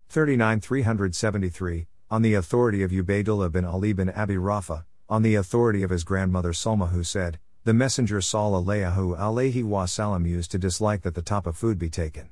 39 0.09 0.61
373, 0.61 1.89
on 2.09 2.23
the 2.23 2.35
authority 2.35 2.85
of 2.85 2.93
Ubaidullah 2.93 3.51
bin 3.51 3.65
Ali 3.65 3.93
bin 3.93 4.11
Abi 4.11 4.37
Rafa, 4.37 4.87
on 5.09 5.23
the 5.23 5.35
authority 5.35 5.83
of 5.83 5.91
his 5.91 6.05
grandmother 6.05 6.53
Salma 6.53 6.91
who 6.91 7.03
said, 7.03 7.41
the 7.65 7.75
Messenger 7.75 8.21
sallallahu 8.21 9.17
wasallam 9.65 10.25
used 10.25 10.53
to 10.53 10.59
dislike 10.59 11.03
that 11.03 11.17
the 11.17 11.21
top 11.21 11.45
of 11.45 11.57
food 11.57 11.77
be 11.77 11.91
taken. 11.91 12.29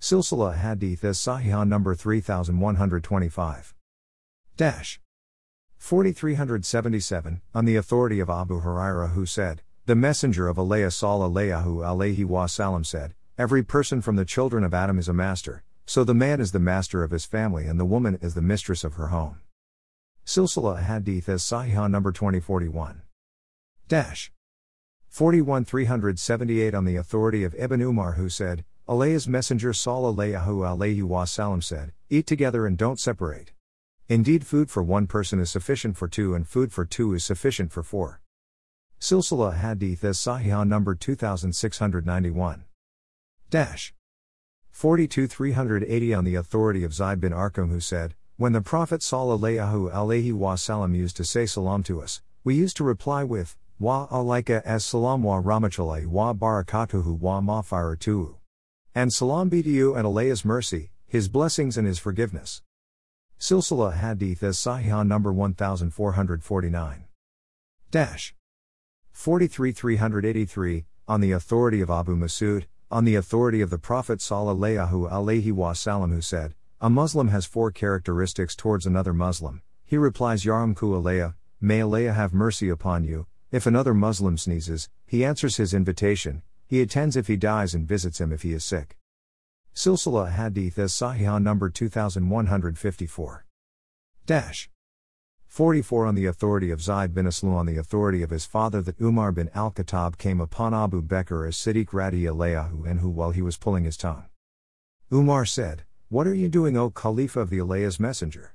Silsila 0.00 0.56
Hadith 0.56 1.02
as 1.02 1.18
Sahih 1.18 1.66
number 1.66 1.96
3125. 1.96 3.74
Dash. 4.56 5.00
4377, 5.76 7.40
on 7.52 7.64
the 7.64 7.74
authority 7.74 8.20
of 8.20 8.30
Abu 8.30 8.62
Huraira 8.62 9.10
who 9.10 9.26
said, 9.26 9.62
The 9.86 9.94
Messenger 9.94 10.48
of 10.48 10.58
Allah 10.58 10.78
sallallahu 10.78 11.64
alayhi 11.64 12.24
wasallam 12.24 12.84
said, 12.84 13.14
Every 13.38 13.62
person 13.62 14.00
from 14.00 14.16
the 14.16 14.24
children 14.24 14.64
of 14.64 14.74
Adam 14.74 14.98
is 14.98 15.08
a 15.08 15.12
master, 15.12 15.62
so 15.86 16.02
the 16.02 16.12
man 16.12 16.40
is 16.40 16.50
the 16.50 16.58
master 16.58 17.04
of 17.04 17.12
his 17.12 17.24
family 17.24 17.66
and 17.66 17.78
the 17.78 17.84
woman 17.84 18.18
is 18.20 18.34
the 18.34 18.42
mistress 18.42 18.82
of 18.82 18.94
her 18.94 19.08
home. 19.08 19.38
Silsila 20.24 20.82
Hadith 20.82 21.28
as 21.28 21.44
Sahih 21.44 21.88
number 21.88 22.10
2041. 22.10 23.02
Dash. 23.86 24.32
41 25.08 25.64
378 25.64 26.74
on 26.74 26.84
the 26.84 26.96
authority 26.96 27.44
of 27.44 27.54
Ibn 27.54 27.80
Umar 27.80 28.14
who 28.14 28.28
said, 28.28 28.64
Allah's 28.88 29.28
Messenger 29.28 29.70
sallallahu 29.70 30.44
alayhi 30.44 31.02
wasallam 31.04 31.62
said, 31.62 31.92
Eat 32.10 32.26
together 32.26 32.66
and 32.66 32.76
don't 32.76 32.98
separate. 32.98 33.52
Indeed 34.08 34.44
food 34.44 34.68
for 34.68 34.82
one 34.82 35.06
person 35.06 35.38
is 35.38 35.48
sufficient 35.48 35.96
for 35.96 36.08
two 36.08 36.34
and 36.34 36.44
food 36.44 36.72
for 36.72 36.84
two 36.84 37.14
is 37.14 37.24
sufficient 37.24 37.70
for 37.70 37.84
four. 37.84 38.20
Silsila 39.00 39.58
Hadith 39.58 40.02
as 40.04 40.18
Sahih 40.18 40.66
number 40.66 40.94
2691. 40.94 42.64
Dash. 43.50 43.94
42 44.70 45.26
380 45.26 46.14
on 46.14 46.24
the 46.24 46.34
authority 46.34 46.82
of 46.82 46.94
Zaid 46.94 47.20
bin 47.20 47.32
Arqam 47.32 47.70
who 47.70 47.80
said, 47.80 48.14
When 48.36 48.52
the 48.52 48.60
Prophet 48.60 49.02
sallallahu 49.02 49.92
alaihi 49.92 50.32
wasallam 50.32 50.96
used 50.96 51.16
to 51.18 51.24
say 51.24 51.46
salam 51.46 51.82
to 51.84 52.00
us, 52.00 52.22
we 52.42 52.54
used 52.54 52.76
to 52.78 52.84
reply 52.84 53.22
with, 53.22 53.56
Wa 53.78 54.06
alaika 54.08 54.62
as 54.64 54.84
salam 54.84 55.22
wa 55.22 55.42
rahmatullahi 55.42 56.06
wa 56.06 56.32
barakatuhu 56.32 57.18
wa 57.18 57.40
mafiratuhu. 57.40 58.36
And 58.94 59.12
salam 59.12 59.50
be 59.50 59.62
to 59.62 59.70
you 59.70 59.94
and 59.94 60.06
Allah's 60.06 60.44
mercy, 60.44 60.90
His 61.06 61.28
blessings 61.28 61.76
and 61.76 61.86
His 61.86 61.98
forgiveness. 61.98 62.62
Silsila 63.38 63.98
Hadith 63.98 64.42
as 64.42 64.56
Sahih 64.56 65.06
number 65.06 65.32
1449. 65.32 67.04
Dash. 67.90 68.35
43 69.16 69.72
383, 69.72 70.84
on 71.08 71.22
the 71.22 71.32
authority 71.32 71.80
of 71.80 71.88
Abu 71.88 72.14
Masud, 72.14 72.66
on 72.90 73.06
the 73.06 73.16
authority 73.16 73.62
of 73.62 73.70
the 73.70 73.78
Prophet 73.78 74.18
sallallahu 74.18 75.10
alaihi 75.10 75.52
wasallam 75.52 76.12
who 76.12 76.20
said, 76.20 76.54
A 76.82 76.90
Muslim 76.90 77.28
has 77.28 77.46
four 77.46 77.72
characteristics 77.72 78.54
towards 78.54 78.84
another 78.84 79.14
Muslim. 79.14 79.62
He 79.84 79.96
replies 79.96 80.44
Yaramku 80.44 81.02
alayah, 81.02 81.34
may 81.62 81.80
Allah 81.80 82.12
have 82.12 82.34
mercy 82.34 82.68
upon 82.68 83.04
you. 83.04 83.26
If 83.50 83.66
another 83.66 83.94
Muslim 83.94 84.36
sneezes, 84.36 84.90
he 85.06 85.24
answers 85.24 85.56
his 85.56 85.72
invitation, 85.72 86.42
he 86.66 86.82
attends 86.82 87.16
if 87.16 87.26
he 87.26 87.36
dies 87.36 87.74
and 87.74 87.88
visits 87.88 88.20
him 88.20 88.32
if 88.32 88.42
he 88.42 88.52
is 88.52 88.64
sick. 88.64 88.98
Silsila 89.74 90.30
Hadith 90.30 90.78
as 90.78 90.92
Sahih 90.92 91.42
number 91.42 91.70
2154. 91.70 93.46
Dash. 94.26 94.68
44 95.56 96.04
On 96.04 96.14
the 96.14 96.26
authority 96.26 96.70
of 96.70 96.82
Zaid 96.82 97.14
bin 97.14 97.24
Aslam 97.24 97.54
on 97.54 97.64
the 97.64 97.78
authority 97.78 98.20
of 98.20 98.28
his 98.28 98.44
father 98.44 98.82
that 98.82 99.00
Umar 99.00 99.32
bin 99.32 99.48
al-Khattab 99.54 100.18
came 100.18 100.38
upon 100.38 100.74
Abu 100.74 101.00
Bakr 101.00 101.48
as 101.48 101.56
Siddiq 101.56 101.86
Radi 101.92 102.24
Alayahu 102.24 102.84
and 102.84 103.00
who 103.00 103.08
while 103.08 103.30
he 103.30 103.40
was 103.40 103.56
pulling 103.56 103.84
his 103.84 103.96
tongue. 103.96 104.24
Umar 105.10 105.46
said, 105.46 105.84
What 106.10 106.26
are 106.26 106.34
you 106.34 106.50
doing 106.50 106.76
O 106.76 106.90
Khalifa 106.90 107.40
of 107.40 107.48
the 107.48 107.62
Allah's 107.62 107.98
messenger? 107.98 108.54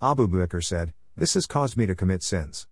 Abu 0.00 0.28
Bakr 0.28 0.62
said, 0.62 0.94
This 1.16 1.34
has 1.34 1.48
caused 1.48 1.76
me 1.76 1.86
to 1.86 1.96
commit 1.96 2.22
sins. 2.22 2.68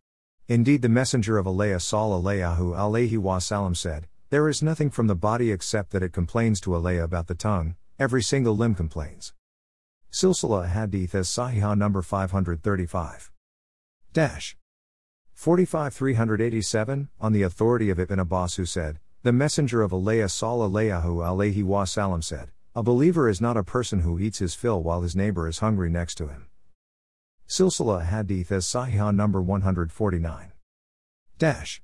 Indeed 0.47 0.83
the 0.83 0.89
messenger 0.89 1.37
of 1.37 1.49
Allah 1.49 1.75
sallallahu 1.75 2.77
alayhi 2.77 3.19
wasallam 3.19 3.77
said, 3.77 4.07
There 4.29 4.49
is 4.49 4.63
nothing 4.63 4.91
from 4.91 5.09
the 5.09 5.17
body 5.17 5.51
except 5.51 5.91
that 5.91 6.05
it 6.05 6.13
complains 6.13 6.61
to 6.61 6.75
Allah 6.77 7.03
about 7.03 7.27
the 7.27 7.35
tongue, 7.35 7.75
every 7.99 8.23
single 8.23 8.57
limb 8.57 8.77
complains. 8.77 9.33
Silsila 10.13 10.69
Hadith 10.69 11.17
as 11.17 11.27
Sahih 11.27 11.77
number 11.77 12.01
535. 12.01 13.33
Dash. 14.13 14.57
45 15.35 15.95
387, 15.95 17.11
on 17.21 17.33
the 17.33 17.43
authority 17.43 17.91
of 17.91 18.01
Ibn 18.01 18.19
Abbas 18.19 18.57
who 18.57 18.67
said, 18.67 18.99
The 19.23 19.33
Messenger 19.33 19.83
of 19.83 19.93
Allah 19.93 20.25
sallallahu 20.25 21.05
alayhi 21.05 21.63
wasallam 21.63 22.25
said, 22.25 22.51
A 22.75 22.83
believer 22.83 23.29
is 23.29 23.41
not 23.41 23.57
a 23.57 23.63
person 23.63 24.01
who 24.01 24.19
eats 24.19 24.41
his 24.41 24.57
fill 24.57 24.83
while 24.83 25.03
his 25.03 25.15
neighbor 25.15 25.47
is 25.47 25.61
hungry 25.61 25.91
next 25.91 26.17
to 26.17 26.27
him. 26.27 26.49
Silsila 27.49 28.05
Hadith 28.05 28.51
as 28.51 28.67
Sahih 28.67 29.15
number 29.15 29.41
149. 29.41 30.53
Dash. 31.39 31.81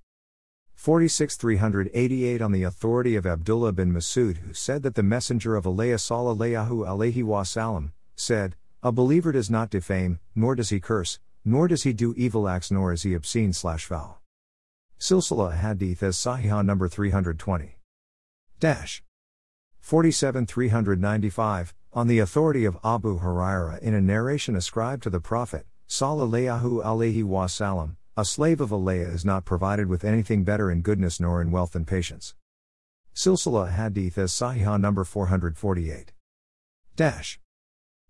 46 0.74 1.36
388 1.36 2.42
on 2.42 2.50
the 2.50 2.64
authority 2.64 3.14
of 3.14 3.24
Abdullah 3.24 3.72
bin 3.72 3.92
Masud 3.92 4.38
who 4.38 4.52
said 4.52 4.82
that 4.82 4.96
the 4.96 5.04
Messenger 5.04 5.54
of 5.54 5.64
Allah 5.64 5.94
sallallahu 5.94 6.84
alayhi 6.84 7.22
wasallam 7.22 7.92
said, 8.16 8.56
A 8.82 8.90
believer 8.90 9.30
does 9.30 9.48
not 9.48 9.70
defame, 9.70 10.18
nor 10.34 10.56
does 10.56 10.70
he 10.70 10.80
curse, 10.80 11.20
nor 11.46 11.68
does 11.68 11.84
he 11.84 11.92
do 11.92 12.12
evil 12.16 12.48
acts 12.48 12.70
nor 12.70 12.92
is 12.92 13.04
he 13.04 13.14
obscene 13.14 13.52
slash 13.52 13.86
foul. 13.86 14.20
Silsila 14.98 15.56
Hadith 15.56 16.02
as 16.02 16.16
Sahih 16.16 16.64
number 16.64 16.88
320. 16.88 17.76
Dash. 18.58 19.02
47 19.80 20.46
395, 20.46 21.74
on 21.92 22.08
the 22.08 22.18
authority 22.18 22.64
of 22.64 22.76
Abu 22.82 23.20
Huraira 23.20 23.78
in 23.78 23.94
a 23.94 24.00
narration 24.00 24.56
ascribed 24.56 25.04
to 25.04 25.10
the 25.10 25.20
Prophet, 25.20 25.66
Sallallahu 25.88 26.82
alaihi 26.82 27.22
wasallam, 27.22 27.94
a 28.16 28.24
slave 28.24 28.60
of 28.60 28.72
Allah 28.72 28.94
is 28.94 29.24
not 29.24 29.44
provided 29.44 29.86
with 29.86 30.04
anything 30.04 30.42
better 30.42 30.70
in 30.70 30.82
goodness 30.82 31.20
nor 31.20 31.40
in 31.40 31.52
wealth 31.52 31.76
and 31.76 31.86
patience. 31.86 32.34
Silsila 33.14 33.70
Hadith 33.70 34.18
as 34.18 34.32
Sahih 34.32 34.80
number 34.80 35.04
448. 35.04 36.12
Dash. 36.96 37.38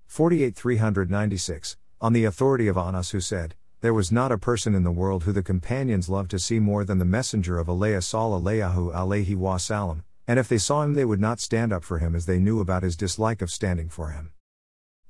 48 0.07 0.57
396, 0.57 1.77
on 2.00 2.12
the 2.12 2.24
authority 2.24 2.68
of 2.68 2.76
Anas 2.76 3.11
who 3.11 3.20
said, 3.20 3.54
There 3.80 3.94
was 3.94 4.12
not 4.12 4.30
a 4.30 4.38
person 4.38 4.74
in 4.74 4.85
the 4.85 4.90
world 4.90 5.24
who 5.24 5.32
the 5.32 5.42
companions 5.42 6.09
loved 6.09 6.30
to 6.32 6.38
see 6.38 6.59
more 6.59 6.85
than 6.85 6.98
the 6.98 7.04
messenger 7.04 7.59
of 7.59 7.68
Allah 7.68 7.98
sallallahu 7.98 8.94
alayhi 8.94 9.37
wasallam, 9.37 10.02
and 10.26 10.38
if 10.38 10.48
they 10.48 10.59
saw 10.59 10.82
him 10.82 10.94
they 10.94 11.04
would 11.04 11.20
not 11.20 11.40
stand 11.40 11.72
up 11.72 11.85
for 11.85 11.98
him 11.98 12.14
as 12.14 12.26
they 12.26 12.38
knew 12.38 12.61
about 12.61 12.82
his 12.82 12.96
dislike 12.96 13.40
of 13.40 13.50
standing 13.50 13.88
for 13.88 14.11
him. 14.11 14.32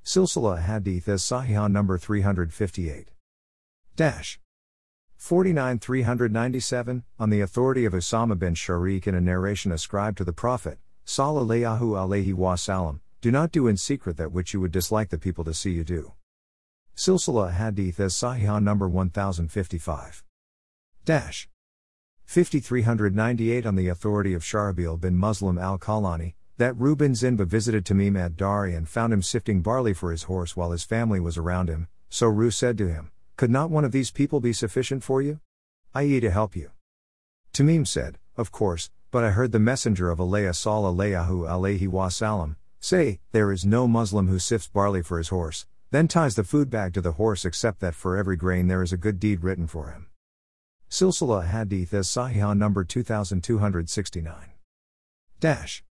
Silsila 0.03 0.61
Hadith 0.61 1.09
as 1.09 1.21
Sahih 1.23 1.69
number 1.69 1.97
358. 1.97 3.11
Dash. 3.97 4.39
49 5.17 5.79
397, 5.79 7.03
on 7.19 7.29
the 7.29 7.41
authority 7.41 7.83
of 7.83 7.93
Usama 7.93 8.39
bin 8.39 8.53
Sharik 8.53 9.07
in 9.07 9.15
a 9.15 9.19
narration 9.19 9.71
ascribed 9.71 10.17
to 10.19 10.23
the 10.23 10.31
Prophet, 10.31 10.77
Sallallahu 11.05 11.79
alayhi 11.79 12.33
wasallam, 12.33 12.99
do 13.19 13.31
not 13.31 13.51
do 13.51 13.67
in 13.67 13.75
secret 13.75 14.15
that 14.17 14.31
which 14.31 14.53
you 14.53 14.61
would 14.61 14.71
dislike 14.71 15.09
the 15.09 15.17
people 15.17 15.43
to 15.43 15.53
see 15.53 15.71
you 15.71 15.83
do. 15.83 16.13
Silsila 16.97 17.53
Hadith 17.53 17.99
as 17.99 18.15
Sahih 18.15 18.59
number 18.59 18.89
1055. 18.89 20.23
Dash. 21.05 21.47
5398 22.25 23.67
On 23.67 23.75
the 23.75 23.87
authority 23.87 24.33
of 24.33 24.41
Sharabil 24.41 24.99
bin 24.99 25.15
Muslim 25.15 25.59
al 25.59 25.77
Kalani, 25.77 26.33
that 26.57 26.75
Reuben 26.75 27.13
Zinba 27.13 27.45
visited 27.45 27.85
Tamim 27.85 28.19
at 28.19 28.35
Dari 28.35 28.73
and 28.73 28.89
found 28.89 29.13
him 29.13 29.21
sifting 29.21 29.61
barley 29.61 29.93
for 29.93 30.09
his 30.09 30.23
horse 30.23 30.57
while 30.57 30.71
his 30.71 30.83
family 30.83 31.19
was 31.19 31.37
around 31.37 31.69
him, 31.69 31.87
so 32.09 32.25
Ru 32.25 32.49
said 32.49 32.79
to 32.79 32.87
him, 32.87 33.11
Could 33.35 33.51
not 33.51 33.69
one 33.69 33.85
of 33.85 33.91
these 33.91 34.09
people 34.09 34.39
be 34.39 34.51
sufficient 34.51 35.03
for 35.03 35.21
you? 35.21 35.39
I.e., 35.93 36.19
to 36.19 36.31
help 36.31 36.55
you. 36.55 36.71
Tamim 37.53 37.85
said, 37.85 38.17
Of 38.35 38.51
course, 38.51 38.89
but 39.11 39.23
I 39.23 39.29
heard 39.29 39.51
the 39.51 39.59
messenger 39.59 40.09
of 40.09 40.19
Allah 40.19 40.49
sallallahu 40.49 41.47
alayhi 41.47 41.87
wasallam 41.87 42.55
say, 42.79 43.19
There 43.33 43.51
is 43.51 43.67
no 43.67 43.87
Muslim 43.87 44.29
who 44.29 44.39
sifts 44.39 44.67
barley 44.67 45.03
for 45.03 45.19
his 45.19 45.29
horse, 45.29 45.67
then 45.91 46.07
ties 46.07 46.35
the 46.35 46.43
food 46.43 46.69
bag 46.69 46.93
to 46.93 47.01
the 47.01 47.13
horse 47.13 47.45
except 47.45 47.79
that 47.79 47.95
for 47.95 48.17
every 48.17 48.35
grain 48.35 48.67
there 48.67 48.83
is 48.83 48.91
a 48.91 48.97
good 48.97 49.19
deed 49.19 49.43
written 49.43 49.67
for 49.67 49.89
him. 49.89 50.07
Silsila 50.89 51.47
Hadith 51.47 51.93
as 51.93 52.07
Sahih 52.07 52.57
number 52.57 52.83
2269. 52.83 54.35
Dash. 55.39 55.83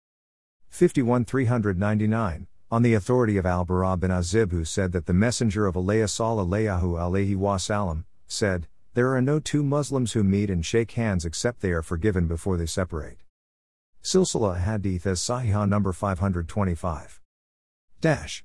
51399, 0.69 2.47
on 2.71 2.81
the 2.81 2.93
authority 2.93 3.37
of 3.37 3.45
Al 3.45 3.63
Bara 3.63 3.95
bin 3.95 4.11
Azib, 4.11 4.51
who 4.51 4.65
said 4.65 4.91
that 4.91 5.05
the 5.05 5.13
Messenger 5.13 5.67
of 5.67 5.77
Allah 5.77 6.03
sallallahu 6.03 6.81
alayhi 6.81 7.35
wasallam 7.35 8.03
said, 8.27 8.67
There 8.93 9.13
are 9.13 9.21
no 9.21 9.39
two 9.39 9.63
Muslims 9.63 10.13
who 10.13 10.23
meet 10.23 10.49
and 10.49 10.65
shake 10.65 10.91
hands 10.93 11.25
except 11.25 11.61
they 11.61 11.71
are 11.71 11.81
forgiven 11.81 12.27
before 12.27 12.57
they 12.57 12.65
separate. 12.65 13.19
Silsila 14.03 14.59
Hadith 14.59 15.07
as 15.07 15.19
Sahih 15.19 15.67
number 15.67 15.93
525. 15.93 17.21
Dash. 18.01 18.43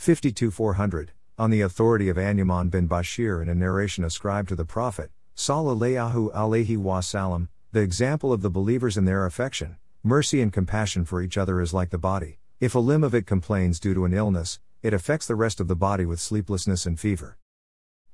52400, 0.00 1.12
on 1.36 1.50
the 1.50 1.60
authority 1.60 2.08
of 2.08 2.16
An-Nu'man 2.16 2.70
bin 2.70 2.88
Bashir 2.88 3.42
in 3.42 3.50
a 3.50 3.54
narration 3.54 4.02
ascribed 4.02 4.48
to 4.48 4.56
the 4.56 4.64
Prophet, 4.64 5.10
Sallallahu 5.36 6.32
alayhi 6.32 6.78
wasallam, 6.78 7.48
the 7.72 7.82
example 7.82 8.32
of 8.32 8.40
the 8.40 8.48
believers 8.48 8.96
in 8.96 9.04
their 9.04 9.26
affection, 9.26 9.76
mercy 10.02 10.40
and 10.40 10.54
compassion 10.54 11.04
for 11.04 11.20
each 11.20 11.36
other 11.36 11.60
is 11.60 11.74
like 11.74 11.90
the 11.90 11.98
body. 11.98 12.38
If 12.60 12.74
a 12.74 12.78
limb 12.78 13.04
of 13.04 13.14
it 13.14 13.26
complains 13.26 13.78
due 13.78 13.92
to 13.92 14.06
an 14.06 14.14
illness, 14.14 14.58
it 14.82 14.94
affects 14.94 15.26
the 15.26 15.34
rest 15.34 15.60
of 15.60 15.68
the 15.68 15.76
body 15.76 16.06
with 16.06 16.18
sleeplessness 16.18 16.86
and 16.86 16.98
fever. 16.98 17.36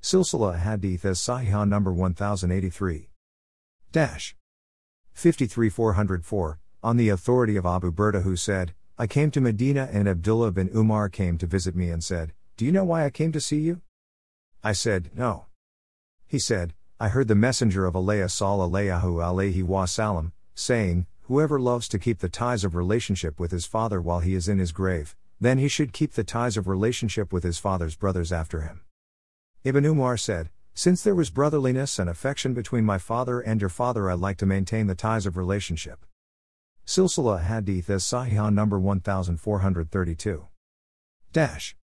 Silsila 0.03 0.59
Hadith 0.59 1.05
as 1.05 1.21
Sahih 1.21 1.69
number 1.69 1.93
1083. 1.93 3.11
Dash. 3.93 4.35
53404, 5.15 6.59
on 6.83 6.97
the 6.97 7.11
authority 7.11 7.55
of 7.55 7.65
Abu 7.65 7.93
Burda 7.93 8.23
who 8.23 8.35
said, 8.35 8.75
I 8.99 9.07
came 9.07 9.31
to 9.33 9.43
Medina 9.43 9.91
and 9.93 10.09
Abdullah 10.09 10.53
bin 10.53 10.71
Umar 10.75 11.11
came 11.11 11.37
to 11.39 11.47
visit 11.47 11.77
me 11.77 11.91
and 11.91 12.03
said, 12.03 12.33
Do 12.57 12.65
you 12.65 12.73
know 12.73 12.85
why 12.85 13.05
I 13.05 13.11
came 13.11 13.31
to 13.33 13.43
see 13.43 13.61
you? 13.61 13.83
I 14.65 14.73
said, 14.73 15.11
No. 15.15 15.45
He 16.27 16.39
said, 16.39 16.73
I 16.99 17.09
heard 17.09 17.29
the 17.29 17.35
messenger 17.35 17.85
of 17.85 17.95
Allah 17.95 18.25
sallallahu 18.25 19.03
alayhi 19.03 19.63
wasallam 19.63 20.33
saying, 20.55 21.07
Whoever 21.25 21.61
loves 21.61 21.89
to 21.89 21.99
keep 21.99 22.21
the 22.21 22.31
ties 22.31 22.65
of 22.65 22.75
relationship 22.75 23.39
with 23.39 23.51
his 23.51 23.67
father 23.67 24.01
while 24.01 24.21
he 24.21 24.35
is 24.35 24.49
in 24.49 24.59
his 24.59 24.73
grave, 24.73 25.15
then 25.39 25.59
he 25.59 25.69
should 25.69 25.93
keep 25.93 26.13
the 26.13 26.25
ties 26.25 26.57
of 26.57 26.67
relationship 26.67 27.35
with 27.35 27.45
his 27.45 27.59
father's 27.59 27.97
brothers 27.97 28.33
after 28.33 28.63
him. 28.63 28.81
Ibn 29.63 29.85
Umar 29.85 30.17
said, 30.17 30.49
Since 30.73 31.03
there 31.03 31.15
was 31.15 31.29
brotherliness 31.29 31.99
and 31.99 32.09
affection 32.09 32.55
between 32.55 32.87
my 32.87 32.97
father 32.97 33.41
and 33.41 33.61
your 33.61 33.69
father, 33.69 34.11
I'd 34.11 34.21
like 34.21 34.39
to 34.39 34.47
maintain 34.47 34.87
the 34.87 34.95
ties 34.95 35.27
of 35.27 35.37
relationship. 35.37 36.07
Silsila 36.87 37.43
Hadith 37.43 37.91
as 37.91 38.05
Sahih 38.05 38.53
number 38.53 38.79
1432. 38.79 40.47
Dash. 41.33 41.77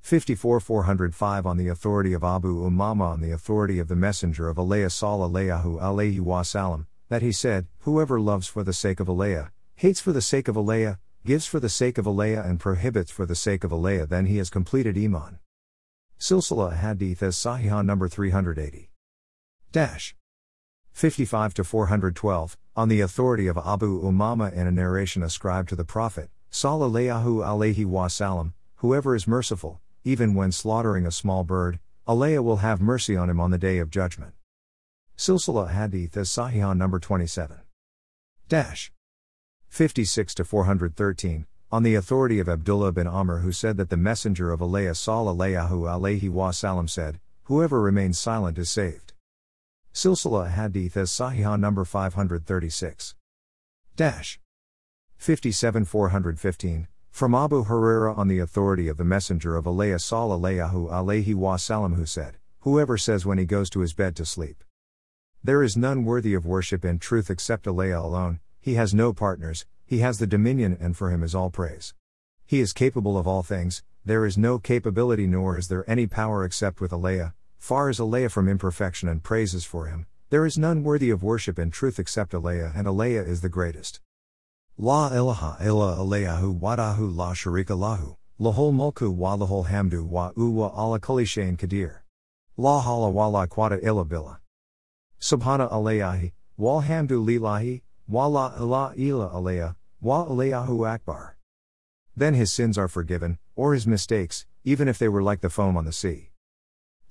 54 0.00 0.58
405 0.58 1.46
on 1.46 1.56
the 1.56 1.68
authority 1.68 2.12
of 2.12 2.24
Abu 2.24 2.68
Umama 2.68 3.12
on 3.12 3.20
the 3.20 3.30
authority 3.30 3.78
of 3.78 3.86
the 3.86 3.94
Messenger 3.94 4.48
of 4.48 4.58
Allah 4.58 4.86
sallallahu 4.86 5.80
alayhi 5.80 6.18
wasallam, 6.18 6.86
that 7.08 7.22
he 7.22 7.30
said, 7.30 7.68
Whoever 7.80 8.20
loves 8.20 8.48
for 8.48 8.64
the 8.64 8.72
sake 8.72 8.98
of 8.98 9.08
Allah, 9.08 9.52
hates 9.76 10.00
for 10.00 10.12
the 10.12 10.20
sake 10.20 10.48
of 10.48 10.58
Allah, 10.58 10.98
gives 11.24 11.46
for 11.46 11.60
the 11.60 11.68
sake 11.68 11.96
of 11.96 12.08
Allah 12.08 12.42
and 12.42 12.58
prohibits 12.58 13.12
for 13.12 13.26
the 13.26 13.36
sake 13.36 13.62
of 13.62 13.72
Allah 13.72 14.04
then 14.04 14.26
he 14.26 14.38
has 14.38 14.50
completed 14.50 14.98
Iman. 14.98 15.38
Silsila 16.18 16.76
Hadith 16.76 17.22
as 17.22 17.36
Sahih 17.36 17.84
number 17.84 18.08
380. 18.08 18.90
Dash. 19.70 20.16
55 20.92 21.54
to 21.54 21.64
412, 21.64 22.56
on 22.76 22.88
the 22.88 23.00
authority 23.00 23.46
of 23.46 23.56
Abu 23.56 24.02
Umama 24.02 24.52
in 24.52 24.66
a 24.66 24.72
narration 24.72 25.22
ascribed 25.22 25.68
to 25.68 25.76
the 25.76 25.84
Prophet, 25.84 26.30
Sallallahu 26.50 27.44
alayhi 27.44 27.86
wasallam, 27.86 28.52
whoever 28.76 29.14
is 29.14 29.28
merciful, 29.28 29.80
even 30.02 30.34
when 30.34 30.50
slaughtering 30.50 31.06
a 31.06 31.12
small 31.12 31.44
bird, 31.44 31.78
Allah 32.06 32.42
will 32.42 32.56
have 32.56 32.80
mercy 32.80 33.16
on 33.16 33.30
him 33.30 33.40
on 33.40 33.50
the 33.50 33.58
day 33.58 33.78
of 33.78 33.90
judgment. 33.90 34.34
Silsila 35.16 35.70
Hadith 35.70 36.16
as 36.16 36.28
Sahih 36.28 36.76
number 36.76 36.98
27. 36.98 37.58
Dash. 38.48 38.92
56 39.68 40.34
to 40.34 40.44
413, 40.44 41.46
on 41.70 41.82
the 41.82 41.94
authority 41.94 42.40
of 42.40 42.48
Abdullah 42.48 42.92
bin 42.92 43.06
Amr 43.06 43.38
who 43.38 43.52
said 43.52 43.76
that 43.76 43.90
the 43.90 43.96
messenger 43.96 44.52
of 44.52 44.60
Allah 44.60 44.90
sallallahu 44.90 45.70
alayhi 45.70 46.30
wasallam 46.30 46.90
said, 46.90 47.20
Whoever 47.44 47.80
remains 47.80 48.18
silent 48.18 48.58
is 48.58 48.70
saved. 48.70 49.03
Silsila 49.94 50.50
Hadith 50.50 50.96
as 50.96 51.10
Sahih 51.10 51.58
number 51.58 51.84
536. 51.84 53.14
Dash. 53.94 54.40
57 55.18 55.84
415, 55.84 56.88
from 57.12 57.32
Abu 57.32 57.64
Huraira 57.64 58.18
on 58.18 58.26
the 58.26 58.40
authority 58.40 58.88
of 58.88 58.96
the 58.96 59.04
Messenger 59.04 59.54
of 59.54 59.68
Allah 59.68 59.94
sallallahu 59.94 60.90
alayhi 60.90 61.36
wasallam 61.36 61.94
who 61.94 62.04
said, 62.06 62.38
Whoever 62.62 62.98
says 62.98 63.24
when 63.24 63.38
he 63.38 63.44
goes 63.44 63.70
to 63.70 63.80
his 63.80 63.94
bed 63.94 64.16
to 64.16 64.26
sleep, 64.26 64.64
There 65.44 65.62
is 65.62 65.76
none 65.76 66.04
worthy 66.04 66.34
of 66.34 66.44
worship 66.44 66.84
in 66.84 66.98
truth 66.98 67.30
except 67.30 67.68
Allah 67.68 67.96
alone, 67.96 68.40
he 68.60 68.74
has 68.74 68.92
no 68.94 69.12
partners, 69.12 69.64
he 69.86 69.98
has 69.98 70.18
the 70.18 70.26
dominion 70.26 70.76
and 70.80 70.96
for 70.96 71.12
him 71.12 71.22
is 71.22 71.36
all 71.36 71.50
praise. 71.50 71.94
He 72.44 72.58
is 72.58 72.72
capable 72.72 73.16
of 73.16 73.28
all 73.28 73.44
things, 73.44 73.84
there 74.04 74.26
is 74.26 74.36
no 74.36 74.58
capability 74.58 75.28
nor 75.28 75.56
is 75.56 75.68
there 75.68 75.88
any 75.88 76.08
power 76.08 76.44
except 76.44 76.80
with 76.80 76.92
Allah, 76.92 77.32
far 77.64 77.88
is 77.88 77.98
Allah 77.98 78.28
from 78.28 78.46
imperfection 78.46 79.08
and 79.08 79.22
praises 79.22 79.64
for 79.64 79.86
him, 79.86 80.04
there 80.28 80.44
is 80.44 80.58
none 80.58 80.84
worthy 80.84 81.08
of 81.08 81.22
worship 81.22 81.58
in 81.58 81.70
truth 81.70 81.98
except 81.98 82.34
Allah 82.34 82.70
and 82.76 82.86
Allah 82.86 83.06
is 83.06 83.40
the 83.40 83.48
greatest. 83.48 84.00
La 84.76 85.08
ilaha 85.08 85.56
illa 85.64 85.96
Allahu 85.98 86.60
wadahu 86.60 87.16
la 87.16 87.32
sharika 87.32 87.68
lahu, 87.68 88.16
lahul 88.38 88.70
mulku 88.70 89.10
wa 89.10 89.34
lahul 89.34 89.64
hamdu 89.68 90.06
wa 90.06 90.30
uwa 90.32 90.76
ala 90.76 91.00
kulli 91.00 91.24
shayin 91.24 91.56
kadir. 91.56 92.04
La 92.58 92.82
hala 92.82 93.08
wa 93.08 93.28
la 93.28 93.46
quwwata 93.46 93.82
illa 93.82 94.04
billah. 94.04 94.40
Subhana 95.18 95.72
alayahi, 95.72 96.32
wal 96.58 96.82
hamdu 96.82 97.24
lillahi, 97.24 97.80
wa 98.06 98.26
la 98.26 98.52
ila 98.58 98.92
ila 98.94 99.30
alaya, 99.30 99.74
wa 100.02 100.26
alayahu 100.26 100.86
akbar. 100.86 101.38
Then 102.14 102.34
his 102.34 102.52
sins 102.52 102.76
are 102.76 102.88
forgiven, 102.88 103.38
or 103.56 103.72
his 103.72 103.86
mistakes, 103.86 104.44
even 104.64 104.86
if 104.86 104.98
they 104.98 105.08
were 105.08 105.22
like 105.22 105.40
the 105.40 105.48
foam 105.48 105.78
on 105.78 105.86
the 105.86 105.92
sea. 105.92 106.33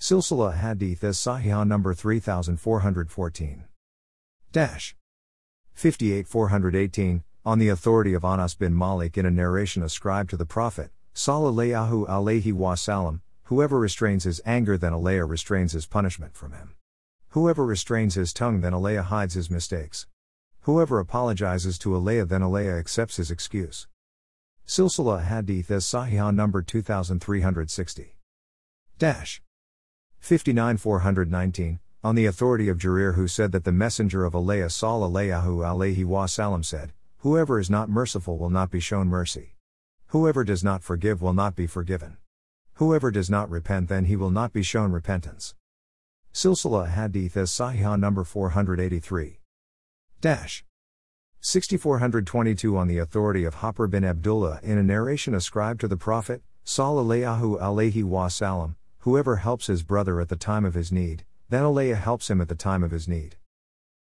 Silsila 0.04 0.58
Hadith 0.58 1.02
as 1.06 1.18
Sahih 1.18 1.66
number 1.66 1.94
3414. 1.94 3.64
Dash. 4.52 4.98
58 5.76 6.28
418, 6.28 7.24
on 7.46 7.58
the 7.58 7.70
authority 7.70 8.14
of 8.14 8.26
Anas 8.26 8.54
bin 8.54 8.78
Malik 8.78 9.18
in 9.18 9.26
a 9.26 9.32
narration 9.32 9.82
ascribed 9.82 10.30
to 10.32 10.36
the 10.36 10.46
Prophet, 10.46 10.92
Sallallahu 11.16 12.06
alayhi 12.10 12.52
wasallam, 12.52 13.22
whoever 13.44 13.80
restrains 13.80 14.26
his 14.26 14.42
anger 14.46 14.78
then 14.78 14.92
Allah 14.92 15.24
restrains 15.24 15.72
his 15.72 15.86
punishment 15.86 16.36
from 16.36 16.52
him. 16.52 16.76
Whoever 17.30 17.66
restrains 17.66 18.16
his 18.16 18.34
tongue 18.34 18.60
then 18.60 18.74
Allah 18.74 19.04
hides 19.04 19.36
his 19.36 19.50
mistakes. 19.50 20.08
Whoever 20.64 21.00
apologizes 21.00 21.80
to 21.80 21.96
Allah 21.96 22.26
then 22.26 22.44
Allah 22.44 22.78
accepts 22.78 23.16
his 23.16 23.32
excuse. 23.32 23.88
Silsila 24.68 25.24
Hadith 25.24 25.72
as 25.72 25.86
Sahih 25.86 26.36
number 26.36 26.62
2360. 26.62 28.18
Dash. 29.00 29.42
59 30.24 30.78
419, 30.78 31.82
on 32.02 32.16
the 32.16 32.28
authority 32.28 32.70
of 32.70 32.78
Jarir 32.78 33.16
who 33.16 33.28
said 33.28 33.52
that 33.52 33.66
the 33.66 33.74
Messenger 33.74 34.24
of 34.24 34.34
Allah 34.34 34.56
sallallahu 34.56 35.34
alayhi 35.36 36.06
wasallam 36.06 36.64
said, 36.64 36.94
Whoever 37.18 37.60
is 37.60 37.70
not 37.70 37.90
merciful 37.90 38.38
will 38.38 38.50
not 38.50 38.72
be 38.72 38.80
shown 38.80 39.10
mercy. 39.10 39.56
Whoever 40.08 40.46
does 40.46 40.64
not 40.64 40.82
forgive 40.82 41.22
will 41.22 41.34
not 41.34 41.58
be 41.58 41.68
forgiven. 41.68 42.16
Whoever 42.76 43.12
does 43.12 43.30
not 43.30 43.50
repent 43.50 43.90
then 43.90 44.06
he 44.06 44.16
will 44.16 44.30
not 44.30 44.54
be 44.54 44.64
shown 44.64 44.94
repentance. 44.94 45.56
Silsila 46.34 46.88
Hadith 46.88 47.36
as 47.36 47.52
Sahih 47.52 48.00
number 48.00 48.24
483. 48.24 49.42
Dash. 50.22 50.64
6422 51.42 52.78
on 52.78 52.88
the 52.88 52.98
authority 52.98 53.44
of 53.44 53.56
Jabir 53.56 53.90
bin 53.90 54.06
Abdullah 54.06 54.62
in 54.64 54.78
a 54.78 54.84
narration 54.84 55.36
ascribed 55.36 55.82
to 55.82 55.90
the 55.90 55.98
Prophet, 55.98 56.42
Sallallahu 56.66 57.60
alayhi 57.60 58.06
wasallam, 58.06 58.76
whoever 59.04 59.36
helps 59.36 59.68
his 59.68 59.84
brother 59.84 60.22
at 60.22 60.30
the 60.30 60.38
time 60.38 60.64
of 60.64 60.76
his 60.76 60.90
need, 60.90 61.26
then 61.50 61.64
Allah 61.64 61.94
helps 61.94 62.30
him 62.30 62.40
at 62.40 62.48
the 62.48 62.56
time 62.56 62.84
of 62.84 62.92
his 62.92 63.06
need. 63.06 63.36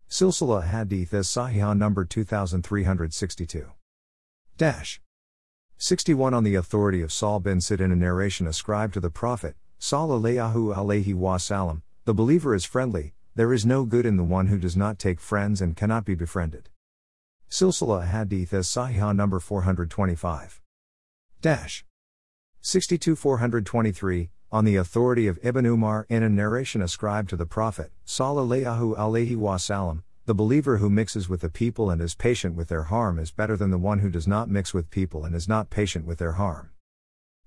Silsila 0.07 0.65
Hadith 0.67 1.15
as 1.15 1.27
Sahih 1.27 1.75
number 1.75 2.05
2362. 2.05 3.71
Dash. 4.55 5.01
61 5.77 6.35
On 6.35 6.43
the 6.43 6.53
authority 6.53 7.01
of 7.01 7.11
Sahl 7.11 7.39
bin 7.39 7.59
Sa'd 7.59 7.81
in 7.81 7.91
a 7.91 7.95
narration 7.95 8.45
ascribed 8.45 8.93
to 8.93 8.99
the 8.99 9.09
Prophet, 9.09 9.55
Sallallahu 9.79 10.75
alayhi 10.75 11.15
wasallam, 11.15 11.81
the 12.05 12.13
believer 12.13 12.53
is 12.53 12.63
friendly, 12.63 13.15
There 13.33 13.51
is 13.51 13.65
no 13.65 13.85
good 13.85 14.05
in 14.05 14.17
the 14.17 14.23
one 14.23 14.45
who 14.45 14.59
does 14.59 14.77
not 14.77 14.99
take 14.99 15.19
friends 15.19 15.59
and 15.59 15.75
cannot 15.75 16.05
be 16.05 16.13
befriended. 16.13 16.69
Silsila 17.49 18.07
Hadith 18.07 18.53
as 18.53 18.67
Sahih 18.67 19.15
number 19.15 19.39
425. 19.39 20.61
Dash. 21.41 21.83
62 22.61 23.15
423, 23.15 24.29
on 24.53 24.65
the 24.65 24.75
authority 24.75 25.25
of 25.25 25.39
Ibn 25.41 25.65
Umar 25.65 26.05
in 26.09 26.21
a 26.21 26.29
narration 26.29 26.83
ascribed 26.83 27.27
to 27.29 27.35
the 27.35 27.47
Prophet, 27.47 27.91
Sallallahu 28.05 28.95
alaihi 28.95 29.35
wasallam, 29.35 30.03
the 30.27 30.35
believer 30.35 30.77
who 30.77 30.91
mixes 30.91 31.27
with 31.27 31.41
the 31.41 31.49
people 31.49 31.89
and 31.89 31.99
is 31.99 32.13
patient 32.13 32.55
with 32.55 32.67
their 32.67 32.83
harm 32.83 33.17
is 33.17 33.31
better 33.31 33.57
than 33.57 33.71
the 33.71 33.79
one 33.79 33.99
who 33.99 34.11
does 34.11 34.27
not 34.27 34.51
mix 34.51 34.71
with 34.71 34.91
people 34.91 35.25
and 35.25 35.33
is 35.33 35.47
not 35.47 35.71
patient 35.71 36.05
with 36.05 36.19
their 36.19 36.33
harm. 36.33 36.69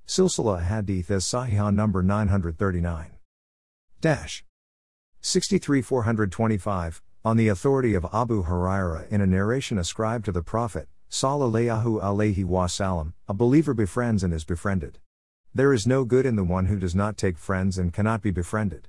Silsila 0.04 0.64
Hadith 0.64 1.08
as 1.12 1.24
Sahih 1.24 1.72
number 1.72 2.02
939. 2.02 3.12
Dash. 4.00 4.44
63 5.20 5.82
425, 5.82 7.02
on 7.24 7.36
the 7.36 7.46
authority 7.46 7.94
of 7.94 8.04
Abu 8.12 8.42
Huraira 8.42 9.08
in 9.10 9.20
a 9.20 9.26
narration 9.28 9.78
ascribed 9.78 10.24
to 10.24 10.32
the 10.32 10.42
Prophet, 10.42 10.88
Sallallahu 11.08 12.02
alaihi 12.02 12.44
wasallam, 12.44 13.12
a 13.28 13.32
believer 13.32 13.74
befriends 13.74 14.24
and 14.24 14.34
is 14.34 14.44
befriended. 14.44 14.98
There 15.56 15.72
is 15.72 15.86
no 15.86 16.04
good 16.04 16.26
in 16.26 16.36
the 16.36 16.44
one 16.44 16.66
who 16.66 16.78
does 16.78 16.94
not 16.94 17.16
take 17.16 17.38
friends 17.38 17.78
and 17.78 17.90
cannot 17.90 18.20
be 18.20 18.30
befriended. 18.30 18.88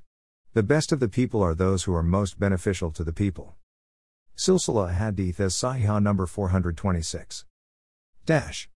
The 0.52 0.64
best 0.64 0.92
of 0.92 1.00
the 1.00 1.08
people 1.08 1.42
are 1.42 1.56
those 1.56 1.86
who 1.86 1.96
are 1.96 2.04
most 2.04 2.42
beneficial 2.42 2.92
to 2.92 3.06
the 3.06 3.14
people. 3.14 3.56
Silsila 4.36 4.94
Hadith 4.94 5.40
as 5.40 5.54
Sahih 5.54 6.04
number 6.04 6.26
426. 6.26 7.46
Dash. 8.26 8.70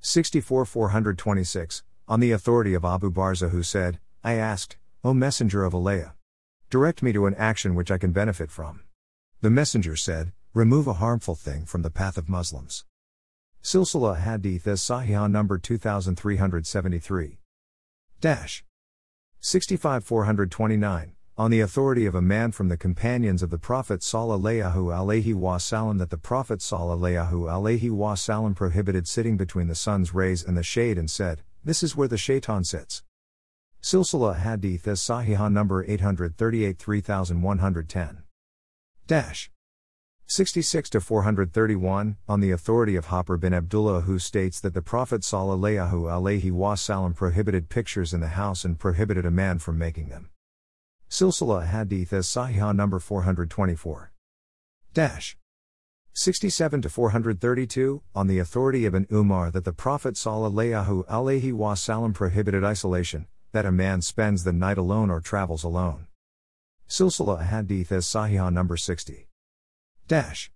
64 0.00 0.64
426, 0.64 1.84
on 2.08 2.18
the 2.18 2.32
authority 2.32 2.74
of 2.74 2.84
Abu 2.84 3.08
Barza 3.08 3.50
who 3.50 3.62
said, 3.62 4.00
I 4.24 4.32
asked, 4.32 4.76
O 5.04 5.14
Messenger 5.14 5.62
of 5.62 5.76
Allah, 5.76 6.16
direct 6.70 7.04
me 7.04 7.12
to 7.12 7.26
an 7.26 7.36
action 7.36 7.76
which 7.76 7.92
I 7.92 7.98
can 7.98 8.10
benefit 8.10 8.50
from. 8.50 8.80
The 9.42 9.50
Messenger 9.50 9.94
said, 9.94 10.32
Remove 10.54 10.88
a 10.88 10.94
harmful 10.94 11.36
thing 11.36 11.66
from 11.66 11.82
the 11.82 11.90
path 11.90 12.18
of 12.18 12.28
Muslims. 12.28 12.84
Silsila 13.62 14.18
Hadith 14.18 14.66
as 14.66 14.80
Sahih 14.80 15.30
number 15.30 15.56
2373. 15.56 17.38
Dash. 18.20 18.64
65 19.38 20.04
429, 20.04 21.14
on 21.38 21.50
the 21.52 21.60
authority 21.60 22.04
of 22.04 22.16
a 22.16 22.20
man 22.20 22.50
from 22.50 22.68
the 22.68 22.76
companions 22.76 23.40
of 23.40 23.50
the 23.50 23.58
Prophet 23.58 24.00
sallallahu 24.00 24.74
alaihi 24.74 25.34
wasallam 25.34 25.98
that 25.98 26.10
the 26.10 26.18
Prophet 26.18 26.58
sallallahu 26.58 27.30
alaihi 27.30 27.90
wasallam 27.90 28.56
prohibited 28.56 29.06
sitting 29.06 29.36
between 29.36 29.68
the 29.68 29.76
sun's 29.76 30.12
rays 30.12 30.42
and 30.42 30.56
the 30.56 30.64
shade 30.64 30.98
and 30.98 31.08
said, 31.08 31.42
This 31.64 31.84
is 31.84 31.96
where 31.96 32.08
the 32.08 32.18
shaitan 32.18 32.64
sits. 32.64 33.04
Silsila 33.80 34.40
Hadith 34.40 34.88
as 34.88 35.00
Sahih 35.00 35.52
number 35.52 35.84
838 35.84 36.78
3110. 36.78 38.24
Dash. 39.06 39.52
66 40.26 40.88
to 40.90 41.00
431, 41.00 42.16
on 42.26 42.40
the 42.40 42.50
authority 42.50 42.96
of 42.96 43.06
Jabir 43.06 43.38
bin 43.38 43.52
Abdullah, 43.52 44.02
who 44.02 44.18
states 44.18 44.60
that 44.60 44.72
the 44.72 44.80
Prophet 44.80 45.20
sallallahu 45.22 45.90
alaihi 45.90 46.50
wasallam 46.50 47.14
prohibited 47.14 47.68
pictures 47.68 48.14
in 48.14 48.20
the 48.20 48.28
house 48.28 48.64
and 48.64 48.78
prohibited 48.78 49.26
a 49.26 49.30
man 49.30 49.58
from 49.58 49.76
making 49.76 50.08
them. 50.08 50.30
Silsila 51.10 51.66
Hadith 51.66 52.14
as 52.14 52.26
Sahih 52.26 52.74
number 52.74 52.98
424. 52.98 54.12
Dash. 54.94 55.36
67 56.14 56.82
to 56.82 56.88
432, 56.88 58.02
on 58.14 58.26
the 58.26 58.38
authority 58.38 58.86
of 58.86 58.94
an 58.94 59.06
Umar 59.12 59.50
that 59.50 59.64
the 59.64 59.72
Prophet 59.72 60.14
sallallahu 60.14 61.04
alaihi 61.06 61.52
wasallam 61.52 62.14
prohibited 62.14 62.64
isolation, 62.64 63.26
that 63.52 63.66
a 63.66 63.72
man 63.72 64.00
spends 64.00 64.44
the 64.44 64.52
night 64.52 64.78
alone 64.78 65.10
or 65.10 65.20
travels 65.20 65.64
alone. 65.64 66.06
Silsila 66.88 67.46
Hadith 67.46 67.92
as 67.92 68.06
Sahih 68.06 68.50
number 68.50 68.78
60. 68.78 69.26
Dash. 70.12 70.50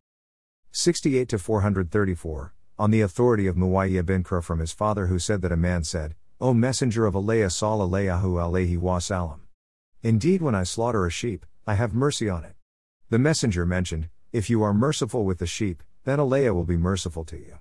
68 0.72 1.30
to 1.30 1.38
434, 1.38 2.54
on 2.78 2.90
the 2.90 3.00
authority 3.00 3.46
of 3.46 3.56
Muawiyah 3.56 4.04
bin 4.04 4.22
Kra 4.22 4.44
from 4.44 4.58
his 4.58 4.70
father 4.70 5.06
who 5.06 5.18
said 5.18 5.40
that 5.40 5.50
a 5.50 5.56
man 5.56 5.82
said, 5.82 6.14
O 6.42 6.52
Messenger 6.52 7.06
of 7.06 7.16
Allah 7.16 7.46
sallallahu 7.46 8.22
alaihi 8.22 8.78
wasallam. 8.78 9.38
Indeed 10.02 10.42
when 10.42 10.54
I 10.54 10.64
slaughter 10.64 11.06
a 11.06 11.10
sheep, 11.10 11.46
I 11.66 11.72
have 11.72 11.94
mercy 11.94 12.28
on 12.28 12.44
it. 12.44 12.54
The 13.08 13.18
messenger 13.18 13.64
mentioned, 13.64 14.10
If 14.30 14.50
you 14.50 14.62
are 14.62 14.74
merciful 14.74 15.24
with 15.24 15.38
the 15.38 15.46
sheep, 15.46 15.82
then 16.04 16.20
Allah 16.20 16.52
will 16.52 16.64
be 16.64 16.76
merciful 16.76 17.24
to 17.24 17.38
you. 17.38 17.56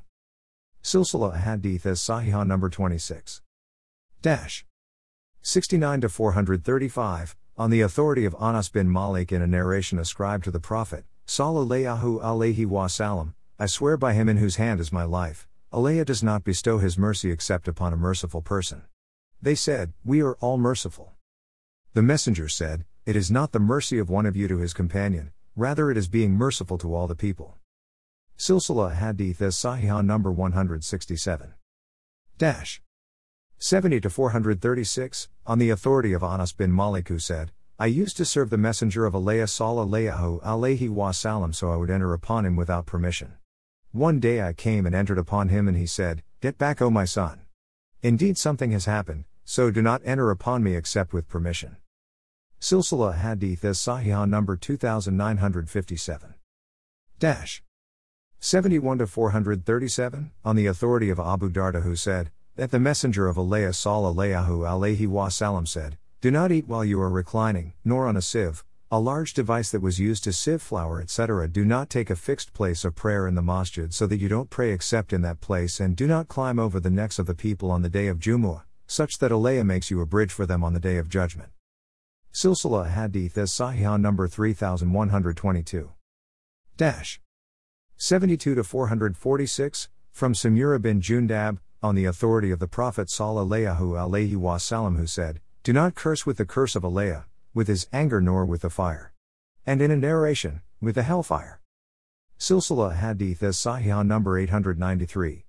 Silsila 0.84 1.38
Hadith 1.38 1.86
as 1.86 2.02
Sahih 2.02 2.46
number 2.46 2.70
26. 2.70 3.42
Dash. 4.22 4.66
69 5.44 6.02
to 6.02 6.10
435, 6.10 7.38
on 7.58 7.70
the 7.70 7.80
authority 7.80 8.26
of 8.26 8.36
Anas 8.38 8.68
bin 8.68 8.92
Malik 8.92 9.32
in 9.32 9.42
a 9.42 9.48
narration 9.48 9.98
ascribed 9.98 10.44
to 10.44 10.52
the 10.52 10.60
Prophet, 10.60 11.06
Sallallahu 11.28 12.22
alayhi 12.22 12.66
wa 12.68 12.86
wasallam, 12.86 13.34
I 13.58 13.66
swear 13.66 13.98
by 13.98 14.14
him 14.14 14.30
in 14.30 14.38
whose 14.38 14.58
hand 14.58 14.80
is 14.80 14.92
my 14.92 15.04
life, 15.04 15.48
Allah 15.72 16.06
does 16.06 16.22
not 16.22 16.44
bestow 16.44 16.78
his 16.78 16.98
mercy 16.98 17.32
except 17.32 17.68
upon 17.68 17.94
a 17.94 17.98
merciful 17.98 18.42
person. 18.42 18.84
They 19.42 19.56
said, 19.56 19.94
We 20.04 20.22
are 20.22 20.36
all 20.36 20.58
merciful. 20.58 21.14
The 21.94 22.04
messenger 22.04 22.48
said, 22.48 22.86
It 23.06 23.16
is 23.16 23.32
not 23.32 23.54
the 23.54 23.60
mercy 23.60 23.98
of 23.98 24.10
one 24.10 24.26
of 24.26 24.36
you 24.36 24.48
to 24.48 24.60
his 24.60 24.74
companion, 24.74 25.32
rather 25.56 25.90
it 25.90 25.98
is 25.98 26.08
being 26.08 26.34
merciful 26.34 26.78
to 26.78 26.94
all 26.94 27.08
the 27.08 27.16
people. 27.16 27.58
Silsila 28.38 28.96
Hadith 28.96 29.42
as 29.42 29.56
Sahih 29.56 30.06
number 30.06 30.32
167. 30.32 31.54
Dash. 32.38 32.82
70 33.58 34.02
to 34.02 34.10
436, 34.10 35.30
on 35.48 35.58
the 35.58 35.70
authority 35.70 36.14
of 36.14 36.24
Anas 36.24 36.52
bin 36.52 36.76
Malik 36.76 37.08
who 37.08 37.18
said, 37.18 37.52
I 37.78 37.88
used 37.88 38.16
to 38.18 38.26
serve 38.26 38.52
the 38.52 38.58
messenger 38.58 39.06
of 39.06 39.14
Allah 39.14 39.34
sallallahu 39.34 40.42
alaihi 40.42 40.90
wasallam 40.90 41.54
so 41.54 41.72
I 41.72 41.76
would 41.76 41.90
enter 41.90 42.14
upon 42.14 42.46
him 42.46 42.56
without 42.56 42.86
permission. 42.86 43.34
One 43.92 44.22
day 44.22 44.42
I 44.42 44.54
came 44.54 44.86
and 44.86 44.96
entered 44.96 45.18
upon 45.18 45.50
him 45.50 45.68
and 45.68 45.76
he 45.76 45.86
said, 45.86 46.24
Get 46.40 46.58
back 46.58 46.82
O 46.82 46.90
my 46.90 47.04
son. 47.04 47.42
Indeed 48.02 48.38
something 48.38 48.72
has 48.72 48.86
happened, 48.86 49.26
so 49.44 49.72
do 49.72 49.82
not 49.82 50.02
enter 50.06 50.32
upon 50.32 50.64
me 50.64 50.74
except 50.74 51.12
with 51.12 51.28
permission. 51.28 51.76
Silsila 52.62 53.18
Hadith 53.18 53.66
as 53.66 53.78
Sahih 53.78 54.30
number 54.30 54.56
2957. 54.56 56.36
Dash. 57.20 57.62
71 58.40 59.00
to 59.00 59.08
437, 59.08 60.32
on 60.46 60.56
the 60.56 60.66
authority 60.68 61.10
of 61.10 61.20
Abu 61.20 61.50
Darda 61.50 61.84
who 61.84 61.98
said, 61.98 62.32
that 62.56 62.72
the 62.72 62.80
Messenger 62.80 63.28
of 63.28 63.38
Allah 63.38 63.70
sallallahu 63.70 64.48
alaihi 64.48 65.08
wasallam 65.08 65.68
said, 65.68 65.98
Do 66.26 66.32
not 66.32 66.52
eat 66.52 66.68
while 66.68 66.84
you 66.84 67.00
are 67.02 67.10
reclining, 67.12 67.74
nor 67.84 68.08
on 68.08 68.18
a 68.18 68.22
sieve, 68.24 68.64
a 68.90 69.00
large 69.00 69.36
device 69.36 69.70
that 69.70 69.84
was 69.84 70.00
used 70.00 70.24
to 70.24 70.34
sieve 70.34 70.60
flour, 70.60 71.00
etc. 71.00 71.48
Do 71.48 71.64
not 71.64 71.88
take 71.88 72.10
a 72.10 72.16
fixed 72.16 72.52
place 72.52 72.84
of 72.84 72.96
prayer 72.96 73.28
in 73.28 73.36
the 73.36 73.44
masjid 73.44 73.94
so 73.94 74.08
that 74.08 74.18
you 74.18 74.28
don't 74.28 74.50
pray 74.50 74.72
except 74.72 75.14
in 75.14 75.22
that 75.22 75.40
place, 75.40 75.80
and 75.80 75.96
do 75.96 76.08
not 76.08 76.28
climb 76.28 76.58
over 76.58 76.80
the 76.80 76.90
necks 76.90 77.20
of 77.20 77.28
the 77.28 77.36
people 77.36 77.70
on 77.70 77.84
the 77.84 77.90
day 77.90 78.08
of 78.08 78.18
Jumu'ah, 78.18 78.64
such 78.88 79.20
that 79.20 79.32
Allah 79.32 79.64
makes 79.64 79.92
you 79.92 80.02
a 80.02 80.08
bridge 80.08 80.32
for 80.32 80.48
them 80.48 80.64
on 80.64 80.74
the 80.74 80.80
day 80.80 80.98
of 80.98 81.10
judgment. 81.10 81.50
Silsila 82.34 82.90
Hadith 82.90 83.38
as 83.38 83.52
Sahih 83.52 84.02
number 84.02 84.28
3122. 84.28 85.92
Dash. 86.76 87.22
72 87.98 88.56
to 88.56 88.64
446, 88.64 89.90
from 90.12 90.34
Samura 90.34 90.82
bin 90.82 91.02
Jundab, 91.02 91.60
on 91.84 91.94
the 91.94 92.06
authority 92.06 92.50
of 92.50 92.58
the 92.58 92.68
Prophet 92.68 93.10
sallallahu 93.10 93.78
alaihi 93.78 94.36
wasallam 94.36 94.98
who 94.98 95.06
said, 95.06 95.40
Do 95.66 95.74
not 95.74 95.96
curse 95.96 96.28
with 96.28 96.38
the 96.38 96.46
curse 96.46 96.76
of 96.76 96.86
Allah, 96.86 97.26
with 97.56 97.68
his 97.68 97.88
anger 97.92 98.22
nor 98.22 98.46
with 98.46 98.62
the 98.62 98.70
fire. 98.70 99.14
And 99.66 99.82
in 99.82 99.90
a 99.90 99.96
narration, 99.96 100.62
with 100.80 100.94
the 100.94 101.02
hellfire. 101.02 101.60
Silsila 102.38 102.96
Hadith 102.98 103.42
as 103.42 103.58
Sahih 103.58 104.06
number 104.06 104.38
893. 104.38 105.44